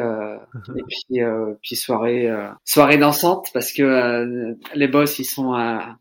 puis, 0.88 1.20
puis 1.62 1.76
soirée, 1.76 2.34
soirée 2.64 2.98
dansante 2.98 3.48
parce 3.54 3.74
que 3.74 4.56
les 4.76 4.88
boss, 4.88 5.20
ils 5.20 5.26
sont, 5.26 5.54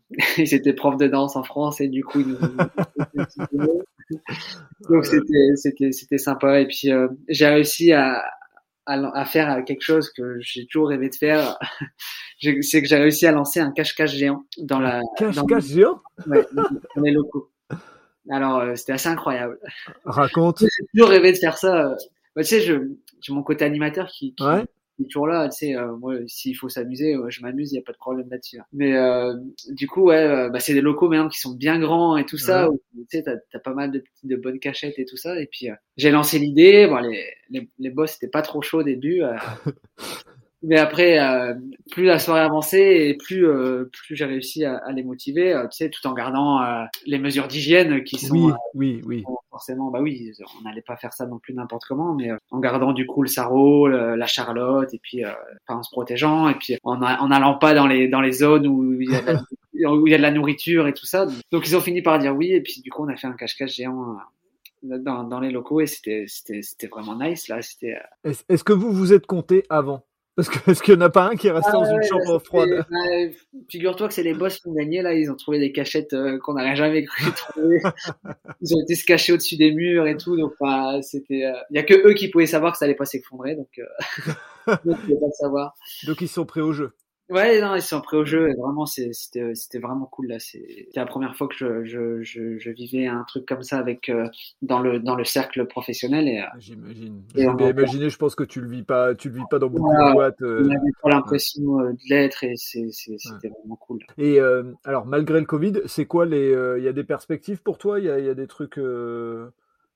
ils 0.37 0.53
étaient 0.53 0.73
profs 0.73 0.97
de 0.97 1.07
danse 1.07 1.35
en 1.35 1.43
France 1.43 1.81
et 1.81 1.89
du 1.89 2.03
coup, 2.03 2.21
ils 2.21 2.27
nous 2.27 2.37
donc 4.89 5.05
c'était, 5.05 5.55
c'était, 5.55 5.91
c'était 5.91 6.17
sympa. 6.17 6.61
Et 6.61 6.67
puis, 6.67 6.89
j'ai 7.27 7.47
réussi 7.47 7.91
à 7.91 8.23
à, 8.85 9.25
faire 9.25 9.63
quelque 9.65 9.81
chose 9.81 10.09
que 10.09 10.37
j'ai 10.39 10.65
toujours 10.65 10.89
rêvé 10.89 11.09
de 11.09 11.15
faire. 11.15 11.57
c'est 12.61 12.81
que 12.81 12.87
j'ai 12.87 12.97
réussi 12.97 13.27
à 13.27 13.31
lancer 13.31 13.59
un 13.59 13.71
cache-cache 13.71 14.15
géant 14.15 14.43
dans 14.57 14.79
la 14.79 15.01
cache-cache 15.17 15.65
géant? 15.65 16.01
Ouais, 16.27 16.45
dans 16.53 17.01
les 17.01 17.11
locaux. 17.11 17.51
Alors 18.29 18.59
euh, 18.59 18.75
c'était 18.75 18.93
assez 18.93 19.09
incroyable. 19.09 19.59
Raconte. 20.05 20.59
J'ai 20.61 20.85
toujours 20.93 21.09
rêvé 21.09 21.31
de 21.31 21.37
faire 21.37 21.57
ça. 21.57 21.95
Bah, 22.35 22.43
tu 22.43 22.49
sais, 22.49 22.61
j'ai 22.61 23.33
mon 23.33 23.43
côté 23.43 23.65
animateur 23.65 24.07
qui, 24.07 24.33
qui, 24.35 24.43
Ouais. 24.43 24.65
Est 25.01 25.05
toujours 25.05 25.27
là. 25.27 25.49
Tu 25.49 25.57
sais, 25.57 25.75
euh, 25.75 25.95
moi, 25.97 26.15
s'il 26.27 26.55
faut 26.55 26.69
s'amuser, 26.69 27.15
euh, 27.15 27.29
je 27.29 27.41
m'amuse, 27.41 27.71
il 27.71 27.75
y 27.75 27.79
a 27.79 27.81
pas 27.81 27.91
de 27.91 27.97
problème 27.97 28.27
là-dessus. 28.29 28.59
hein. 28.59 28.65
Mais 28.73 28.95
euh, 28.95 29.33
du 29.69 29.87
coup, 29.87 30.03
ouais, 30.03 30.15
euh, 30.23 30.49
bah, 30.49 30.59
c'est 30.59 30.73
des 30.73 30.81
locaux 30.81 31.09
maintenant 31.09 31.29
qui 31.29 31.39
sont 31.39 31.53
bien 31.53 31.79
grands 31.79 32.17
et 32.17 32.25
tout 32.25 32.37
ça. 32.37 32.69
Ouais. 32.69 32.77
où, 32.95 33.01
tu 33.09 33.17
sais, 33.17 33.23
t'as 33.23 33.35
as 33.53 33.59
pas 33.59 33.73
mal 33.73 33.91
de 33.91 33.99
petites, 33.99 34.29
de 34.29 34.35
bonnes 34.35 34.59
cachettes 34.59 34.99
et 34.99 35.05
tout 35.05 35.17
ça. 35.17 35.39
Et 35.39 35.47
puis, 35.47 35.69
euh, 35.69 35.75
j'ai 35.97 36.11
lancé 36.11 36.39
l'idée. 36.39 36.87
Bon, 36.87 36.97
les, 36.99 37.23
les, 37.49 37.69
les 37.79 37.89
boss 37.89 38.15
étaient 38.15 38.27
pas 38.27 38.41
trop 38.41 38.61
chauds 38.61 38.79
au 38.79 38.83
début. 38.83 39.21
mais 40.63 40.77
après, 40.77 41.19
euh, 41.19 41.53
plus 41.91 42.03
la 42.05 42.19
soirée 42.19 42.41
avançait 42.41 43.07
et 43.09 43.15
plus, 43.17 43.47
euh, 43.47 43.89
plus 43.91 44.15
j'ai 44.15 44.25
réussi 44.25 44.63
à, 44.65 44.77
à 44.77 44.91
les 44.91 45.03
motiver, 45.03 45.53
euh, 45.53 45.63
tu 45.67 45.77
sais, 45.77 45.89
tout 45.89 46.05
en 46.07 46.13
gardant 46.13 46.61
euh, 46.61 46.83
les 47.05 47.17
mesures 47.19 47.47
d'hygiène 47.47 48.03
qui 48.03 48.17
sont 48.17 48.35
Oui, 48.35 48.49
euh, 48.51 48.53
oui, 48.75 49.01
oui. 49.05 49.23
Forcément, 49.49 49.91
bah 49.91 49.99
oui, 50.01 50.31
on 50.59 50.63
n'allait 50.63 50.81
pas 50.81 50.95
faire 50.97 51.13
ça 51.13 51.25
non 51.25 51.37
plus 51.39 51.53
n'importe 51.53 51.83
comment, 51.85 52.13
mais 52.13 52.31
euh, 52.31 52.37
en 52.51 52.59
gardant 52.59 52.93
du 52.93 53.05
coup 53.05 53.21
le 53.21 53.27
sarreau, 53.27 53.87
le- 53.87 54.15
la 54.15 54.25
charlotte, 54.27 54.93
et 54.93 54.99
puis 54.99 55.25
euh, 55.25 55.31
enfin, 55.67 55.79
en 55.79 55.83
se 55.83 55.91
protégeant, 55.91 56.47
et 56.47 56.55
puis 56.55 56.77
en 56.83 57.01
a- 57.01 57.19
en 57.19 57.27
n'allant 57.27 57.55
pas 57.57 57.73
dans 57.73 57.85
les 57.87 58.07
dans 58.07 58.21
les 58.21 58.31
zones 58.31 58.67
où 58.67 58.99
il 59.01 59.09
y 59.11 59.15
a 59.15 59.21
de 59.21 59.25
la, 59.27 59.33
où 59.93 60.07
il 60.07 60.11
y 60.11 60.13
a 60.13 60.17
de 60.17 60.21
la 60.21 60.31
nourriture 60.31 60.87
et 60.87 60.93
tout 60.93 61.05
ça. 61.05 61.25
Donc 61.51 61.67
ils 61.67 61.75
ont 61.75 61.81
fini 61.81 62.01
par 62.01 62.17
dire 62.19 62.35
oui, 62.35 62.51
et 62.53 62.61
puis 62.61 62.81
du 62.81 62.89
coup 62.89 63.03
on 63.03 63.09
a 63.09 63.17
fait 63.17 63.27
un 63.27 63.33
cache-cache 63.33 63.75
géant 63.75 64.15
euh, 64.83 64.97
dans, 64.99 65.23
dans 65.25 65.39
les 65.39 65.51
locaux 65.51 65.81
et 65.81 65.85
c'était 65.87 66.25
c'était 66.27 66.61
c'était 66.61 66.87
vraiment 66.87 67.17
nice 67.19 67.47
là. 67.47 67.61
C'était 67.61 67.97
est-ce 68.23 68.63
que 68.63 68.73
vous 68.73 68.91
vous 68.93 69.11
êtes 69.13 69.27
compté 69.27 69.63
avant? 69.69 70.05
Parce 70.35 70.47
que 70.49 70.71
est-ce 70.71 70.81
qu'il 70.81 70.93
n'y 70.95 71.03
en 71.03 71.05
a 71.05 71.09
pas 71.09 71.25
un 71.29 71.35
qui 71.35 71.47
est 71.47 71.51
resté 71.51 71.71
dans 71.71 71.83
Ah 71.83 71.89
une 71.91 71.97
ouais, 71.97 72.07
chambre 72.07 72.39
froide 72.39 72.69
ouais, 72.89 73.35
Figure-toi 73.69 74.07
que 74.07 74.13
c'est 74.13 74.23
les 74.23 74.33
boss 74.33 74.59
qui 74.59 74.67
ont 74.67 74.73
gagné 74.73 75.01
là. 75.01 75.13
Ils 75.13 75.29
ont 75.29 75.35
trouvé 75.35 75.59
des 75.59 75.71
cachettes 75.71 76.13
euh, 76.13 76.39
qu'on 76.39 76.53
n'aurait 76.53 76.75
jamais 76.75 77.03
cru 77.03 77.31
trouver. 77.35 77.81
Ils 78.61 78.75
ont 78.75 78.81
été 78.81 78.95
se 78.95 79.03
cacher 79.05 79.33
au-dessus 79.33 79.57
des 79.57 79.71
murs 79.71 80.07
et 80.07 80.15
tout. 80.17 80.37
Donc 80.37 80.53
bah, 80.59 81.01
c'était. 81.01 81.45
euh, 81.45 81.59
Il 81.69 81.75
y 81.75 81.79
a 81.79 81.83
que 81.83 82.07
eux 82.07 82.13
qui 82.13 82.29
pouvaient 82.29 82.45
savoir 82.45 82.71
que 82.71 82.77
ça 82.77 82.85
allait 82.85 82.95
pas 82.95 83.05
s'effondrer. 83.05 83.55
Donc 83.55 83.69
euh... 83.79 83.85
donc, 84.85 84.97
ils 85.03 85.15
pouvaient 85.15 85.19
pas 85.19 85.25
le 85.27 85.31
savoir. 85.37 85.73
Donc 86.03 86.21
ils 86.21 86.27
sont 86.29 86.45
prêts 86.45 86.61
au 86.61 86.71
jeu. 86.71 86.93
Ouais, 87.31 87.61
non, 87.61 87.75
ils 87.75 87.81
sont 87.81 88.01
prêts 88.01 88.17
au 88.17 88.25
jeu. 88.25 88.49
Et 88.49 88.53
vraiment, 88.55 88.85
c'était 88.85 89.11
c'était 89.55 89.79
vraiment 89.79 90.05
cool 90.05 90.27
là. 90.27 90.39
C'était 90.39 90.87
la 90.95 91.05
première 91.05 91.35
fois 91.35 91.47
que 91.47 91.55
je, 91.55 91.83
je, 91.85 92.21
je, 92.21 92.57
je 92.59 92.69
vivais 92.71 93.07
un 93.07 93.23
truc 93.27 93.45
comme 93.47 93.63
ça 93.63 93.77
avec 93.79 94.09
euh, 94.09 94.27
dans 94.61 94.79
le 94.79 94.99
dans 94.99 95.15
le 95.15 95.23
cercle 95.23 95.65
professionnel 95.65 96.27
et. 96.27 96.39
euh, 96.41 96.43
J'imagine. 96.59 97.21
Et 97.37 97.43
Je 97.43 97.47
on 97.47 97.57
imaginer, 97.57 98.09
je 98.09 98.17
pense 98.17 98.35
que 98.35 98.43
tu 98.43 98.59
le 98.59 98.67
vis 98.67 98.83
pas, 98.83 99.15
tu 99.15 99.29
le 99.29 99.35
vis 99.35 99.45
pas 99.49 99.59
dans 99.59 99.69
beaucoup 99.69 99.85
Voilà. 99.85 100.09
de 100.09 100.13
boîtes. 100.13 100.41
euh. 100.41 100.59
on 100.61 100.67
n'avait 100.67 100.91
pas 101.01 101.09
l'impression 101.09 101.61
de 101.61 101.97
l'être 102.09 102.43
et 102.43 102.55
c'était 102.57 103.47
vraiment 103.47 103.77
cool. 103.77 103.99
Et 104.17 104.39
euh, 104.39 104.63
alors, 104.83 105.05
malgré 105.05 105.39
le 105.39 105.45
Covid, 105.45 105.73
c'est 105.85 106.05
quoi 106.05 106.25
les. 106.25 106.53
euh, 106.53 106.77
Il 106.79 106.83
y 106.83 106.87
a 106.89 106.93
des 106.93 107.03
perspectives 107.05 107.61
pour 107.61 107.77
toi? 107.77 107.99
Il 107.99 108.05
y 108.05 108.09
a, 108.09 108.19
y 108.19 108.29
a 108.29 108.33
des 108.35 108.47
trucs 108.47 108.77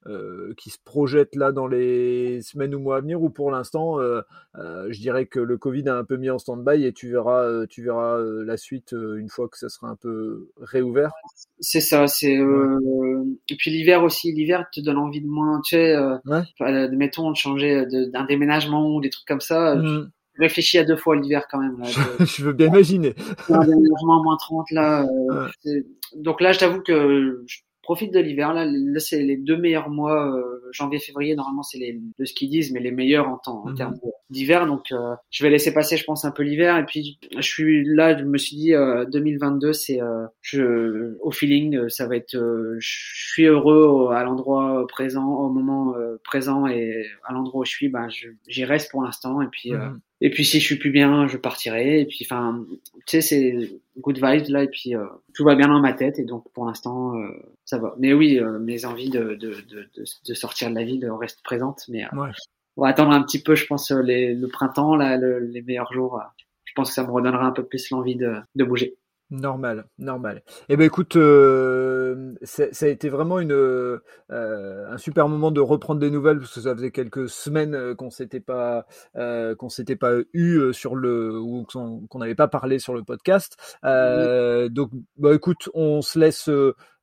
euh, 0.07 0.53
qui 0.57 0.69
se 0.69 0.77
projettent 0.83 1.35
là 1.35 1.51
dans 1.51 1.65
les 1.67 2.41
semaines 2.41 2.75
ou 2.75 2.79
mois 2.79 2.97
à 2.97 3.01
venir 3.01 3.21
Ou 3.23 3.29
pour 3.29 3.49
l'instant, 3.49 3.99
euh, 3.99 4.21
euh, 4.55 4.87
je 4.91 4.99
dirais 4.99 5.25
que 5.25 5.39
le 5.39 5.57
Covid 5.57 5.89
a 5.89 5.95
un 5.97 6.03
peu 6.03 6.17
mis 6.17 6.29
en 6.29 6.37
stand-by 6.37 6.85
et 6.85 6.93
tu 6.93 7.09
verras, 7.09 7.65
tu 7.67 7.83
verras 7.83 8.19
la 8.19 8.57
suite 8.57 8.91
une 8.93 9.29
fois 9.29 9.49
que 9.49 9.57
ça 9.57 9.67
sera 9.69 9.87
un 9.87 9.95
peu 9.95 10.49
réouvert 10.61 11.11
C'est 11.59 11.81
ça, 11.81 12.07
c'est 12.07 12.33
et 12.35 13.55
puis 13.57 13.71
l'hiver 13.71 14.03
aussi, 14.03 14.31
l'hiver 14.31 14.65
te 14.71 14.79
donne 14.81 14.97
envie 14.97 15.21
de 15.21 15.27
moins, 15.27 15.59
tu 15.65 15.75
sais, 15.75 15.95
Ouais. 16.25 16.89
mettons 16.91 17.31
de 17.31 17.35
changer 17.35 17.85
d'un 18.13 18.25
déménagement 18.25 18.95
ou 18.95 19.01
des 19.01 19.09
trucs 19.09 19.27
comme 19.27 19.41
ça. 19.41 19.75
Mm. 19.75 20.11
Je 20.37 20.41
réfléchis 20.41 20.77
à 20.77 20.83
deux 20.83 20.97
fois 20.97 21.15
l'hiver 21.15 21.47
quand 21.49 21.59
même. 21.59 21.79
Là, 21.79 21.85
Je 22.19 22.43
veux 22.43 22.53
bien 22.53 22.67
imaginer. 22.67 23.15
un 23.49 23.59
déménagement 23.59 24.19
à 24.19 24.23
moins 24.23 24.37
30 24.37 24.69
là. 24.71 25.05
Ouais. 25.05 25.83
Donc 26.17 26.41
là, 26.41 26.51
je 26.51 26.59
t'avoue 26.59 26.81
que 26.81 27.43
je 27.47 27.59
profite 27.85 28.11
de 28.13 28.19
l'hiver. 28.19 28.53
Là, 28.53 28.65
là 28.65 28.99
c'est 28.99 29.21
les 29.21 29.37
deux 29.37 29.57
meilleurs 29.57 29.89
mois, 29.89 30.35
euh, 30.35 30.59
janvier, 30.71 30.99
février. 30.99 31.35
Normalement, 31.35 31.63
c'est 31.63 31.77
les 31.77 31.99
de 32.19 32.25
ce 32.25 32.33
qu'ils 32.33 32.49
disent, 32.49 32.71
mais 32.73 32.79
les 32.81 32.91
meilleurs 32.91 33.29
en 33.29 33.37
temps, 33.37 33.63
en 33.65 33.69
Mhm. 33.69 33.75
termes 33.77 33.95
d'hiver. 34.29 34.65
Donc, 34.65 34.91
euh, 34.91 35.13
je 35.29 35.43
vais 35.43 35.49
laisser 35.51 35.71
passer, 35.73 35.95
je 35.97 36.03
pense, 36.03 36.25
un 36.25 36.31
peu 36.31 36.43
l'hiver. 36.43 36.77
Et 36.77 36.85
puis, 36.85 37.19
je 37.35 37.41
suis 37.41 37.85
là, 37.85 38.17
je 38.17 38.23
me 38.23 38.37
suis 38.37 38.55
dit, 38.57 38.73
euh, 38.73 39.05
2022, 39.05 39.71
c'est 39.71 40.01
euh, 40.01 40.25
je 40.41 41.15
au 41.21 41.31
feeling, 41.31 41.75
euh, 41.77 41.89
ça 41.89 42.07
va 42.07 42.15
être. 42.17 42.35
euh, 42.35 42.75
je 42.79 43.31
suis 43.33 43.45
heureux 43.45 43.85
au- 43.85 44.09
à 44.09 44.23
l'endroit 44.23 44.85
présent, 44.87 45.27
au 45.45 45.49
moment 45.49 45.95
euh, 45.95 46.19
présent 46.23 46.65
et 46.67 47.05
à 47.23 47.33
l'endroit 47.33 47.61
où 47.61 47.65
je 47.65 47.71
suis. 47.71 47.89
Ben, 47.89 48.09
je- 48.09 48.29
j'y 48.47 48.65
reste 48.65 48.89
pour 48.91 49.03
l'instant. 49.03 49.41
Et 49.41 49.47
puis. 49.51 49.73
euh, 49.73 49.77
Mhm. 49.89 49.99
Et 50.25 50.29
puis 50.31 50.43
si 50.43 50.59
je 50.59 50.65
suis 50.65 50.77
plus 50.77 50.91
bien, 50.91 51.27
je 51.27 51.37
partirai. 51.37 52.01
Et 52.01 52.05
puis, 52.05 52.19
enfin, 52.29 52.65
tu 53.05 53.19
sais, 53.19 53.21
c'est 53.21 53.71
good 53.99 54.15
vibes 54.17 54.49
là. 54.49 54.63
Et 54.63 54.67
puis 54.67 54.95
euh, 54.95 55.05
tout 55.33 55.43
va 55.43 55.55
bien 55.55 55.67
dans 55.67 55.79
ma 55.79 55.93
tête. 55.93 56.17
Et 56.19 56.23
donc 56.25 56.43
pour 56.53 56.65
l'instant, 56.65 57.15
euh, 57.17 57.29
ça 57.65 57.77
va. 57.77 57.95
Mais 57.99 58.13
oui, 58.13 58.39
euh, 58.39 58.57
mes 58.59 58.85
envies 58.85 59.09
de, 59.09 59.35
de, 59.35 59.55
de, 59.69 59.87
de, 60.27 60.33
sortir 60.33 60.69
de 60.69 60.75
la 60.75 60.83
ville 60.83 61.07
restent 61.19 61.43
présentes. 61.43 61.83
Mais 61.89 62.03
euh, 62.05 62.07
Ouais. 62.21 62.29
on 62.77 62.81
va 62.83 62.89
attendre 62.89 63.11
un 63.11 63.21
petit 63.23 63.41
peu, 63.41 63.55
je 63.55 63.65
pense, 63.67 63.91
euh, 63.91 64.01
les, 64.01 64.33
le 64.33 64.47
printemps, 64.47 64.95
là, 64.95 65.17
le- 65.17 65.39
les 65.39 65.61
meilleurs 65.61 65.93
jours. 65.93 66.15
euh, 66.19 66.23
je 66.65 66.73
pense 66.75 66.89
que 66.89 66.95
ça 66.95 67.03
me 67.05 67.11
redonnera 67.11 67.45
un 67.45 67.51
peu 67.51 67.63
plus 67.63 67.89
l'envie 67.91 68.15
de, 68.17 68.33
de 68.55 68.63
bouger. 68.65 68.95
Normal, 69.31 69.85
normal. 69.97 70.43
Eh 70.69 70.77
ben 70.77 70.85
écoute, 70.85 71.15
euh, 71.15 72.35
ça 72.43 72.65
ça 72.71 72.85
a 72.85 72.89
été 72.89 73.09
vraiment 73.09 73.39
une, 73.39 73.53
euh, 73.53 73.97
un 74.29 74.97
super 74.99 75.27
moment 75.27 75.49
de 75.49 75.59
reprendre 75.61 75.99
des 75.99 76.11
nouvelles 76.11 76.37
parce 76.37 76.53
que 76.53 76.61
ça 76.61 76.75
faisait 76.75 76.91
quelques 76.91 77.27
semaines 77.27 77.73
euh, 77.73 77.95
qu'on 77.95 78.11
s'était 78.11 78.39
pas 78.39 78.85
euh, 79.15 79.55
qu'on 79.55 79.69
s'était 79.69 79.95
pas 79.95 80.11
eu 80.33 80.57
euh, 80.59 80.73
sur 80.73 80.95
le 80.95 81.39
ou 81.39 81.65
qu'on 81.65 82.05
qu'on 82.07 82.19
n'avait 82.19 82.35
pas 82.35 82.47
parlé 82.47 82.77
sur 82.77 82.93
le 82.93 83.03
podcast. 83.03 83.57
Euh, 83.83 84.69
donc 84.69 84.91
bah 85.17 85.33
écoute, 85.33 85.69
on 85.73 86.03
se 86.03 86.19
laisse 86.19 86.47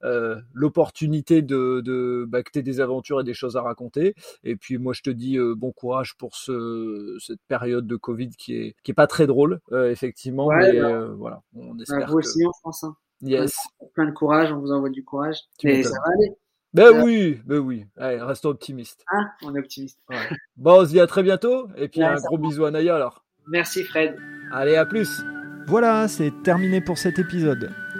euh, 0.04 0.36
l'opportunité 0.52 1.42
de, 1.42 1.80
de 1.84 2.24
bah, 2.28 2.42
que 2.42 2.50
t'aies 2.50 2.62
des 2.62 2.80
aventures 2.80 3.20
et 3.20 3.24
des 3.24 3.34
choses 3.34 3.56
à 3.56 3.62
raconter. 3.62 4.14
Et 4.44 4.56
puis 4.56 4.78
moi 4.78 4.92
je 4.92 5.02
te 5.02 5.10
dis 5.10 5.36
euh, 5.38 5.54
bon 5.56 5.72
courage 5.72 6.16
pour 6.16 6.36
ce 6.36 7.16
cette 7.20 7.40
période 7.48 7.86
de 7.86 7.96
Covid 7.96 8.30
qui 8.30 8.56
est 8.56 8.74
qui 8.82 8.90
est 8.90 8.94
pas 8.94 9.06
très 9.06 9.26
drôle 9.26 9.60
euh, 9.72 9.90
effectivement, 9.90 10.46
Ouais, 10.46 10.72
mais 10.72 10.80
bah. 10.80 10.88
euh, 10.88 11.14
voilà, 11.14 11.42
on 11.54 11.76
Euh, 11.78 11.82
espère 11.82 12.06
vous 12.08 12.14
que 12.14 12.18
aussi, 12.26 12.44
en 12.46 12.52
France. 12.52 12.84
Hein. 12.84 12.96
yes. 13.22 13.54
Plein 13.94 14.06
de 14.06 14.12
courage, 14.12 14.52
on 14.52 14.58
vous 14.58 14.72
envoie 14.72 14.90
du 14.90 15.04
courage. 15.04 15.36
Tu 15.58 15.66
Mais 15.68 15.82
ça 15.82 15.90
va 15.90 16.12
aller. 16.14 16.32
Ben 16.74 16.86
Euh, 16.86 17.02
oui, 17.04 17.40
ben 17.44 17.58
oui. 17.58 17.84
Allez, 17.98 18.20
restons 18.22 18.48
optimistes. 18.48 19.04
Hein 19.12 19.26
on 19.42 19.54
est 19.54 19.58
optimiste. 19.58 19.98
Bon, 20.56 20.80
on 20.80 20.84
se 20.86 20.90
dit 20.90 21.00
à 21.00 21.06
très 21.06 21.22
bientôt. 21.22 21.68
Et 21.76 21.88
puis 21.88 22.00
Ouais, 22.00 22.06
un 22.06 22.14
gros 22.16 22.38
bisou 22.38 22.64
à 22.64 22.70
Naya 22.70 22.96
alors. 22.96 23.24
Merci 23.46 23.84
Fred. 23.84 24.16
Allez, 24.52 24.76
à 24.76 24.86
plus. 24.86 25.22
Voilà, 25.66 26.08
c'est 26.08 26.32
terminé 26.42 26.80
pour 26.80 26.96
cet 26.98 27.18
épisode. 27.18 27.70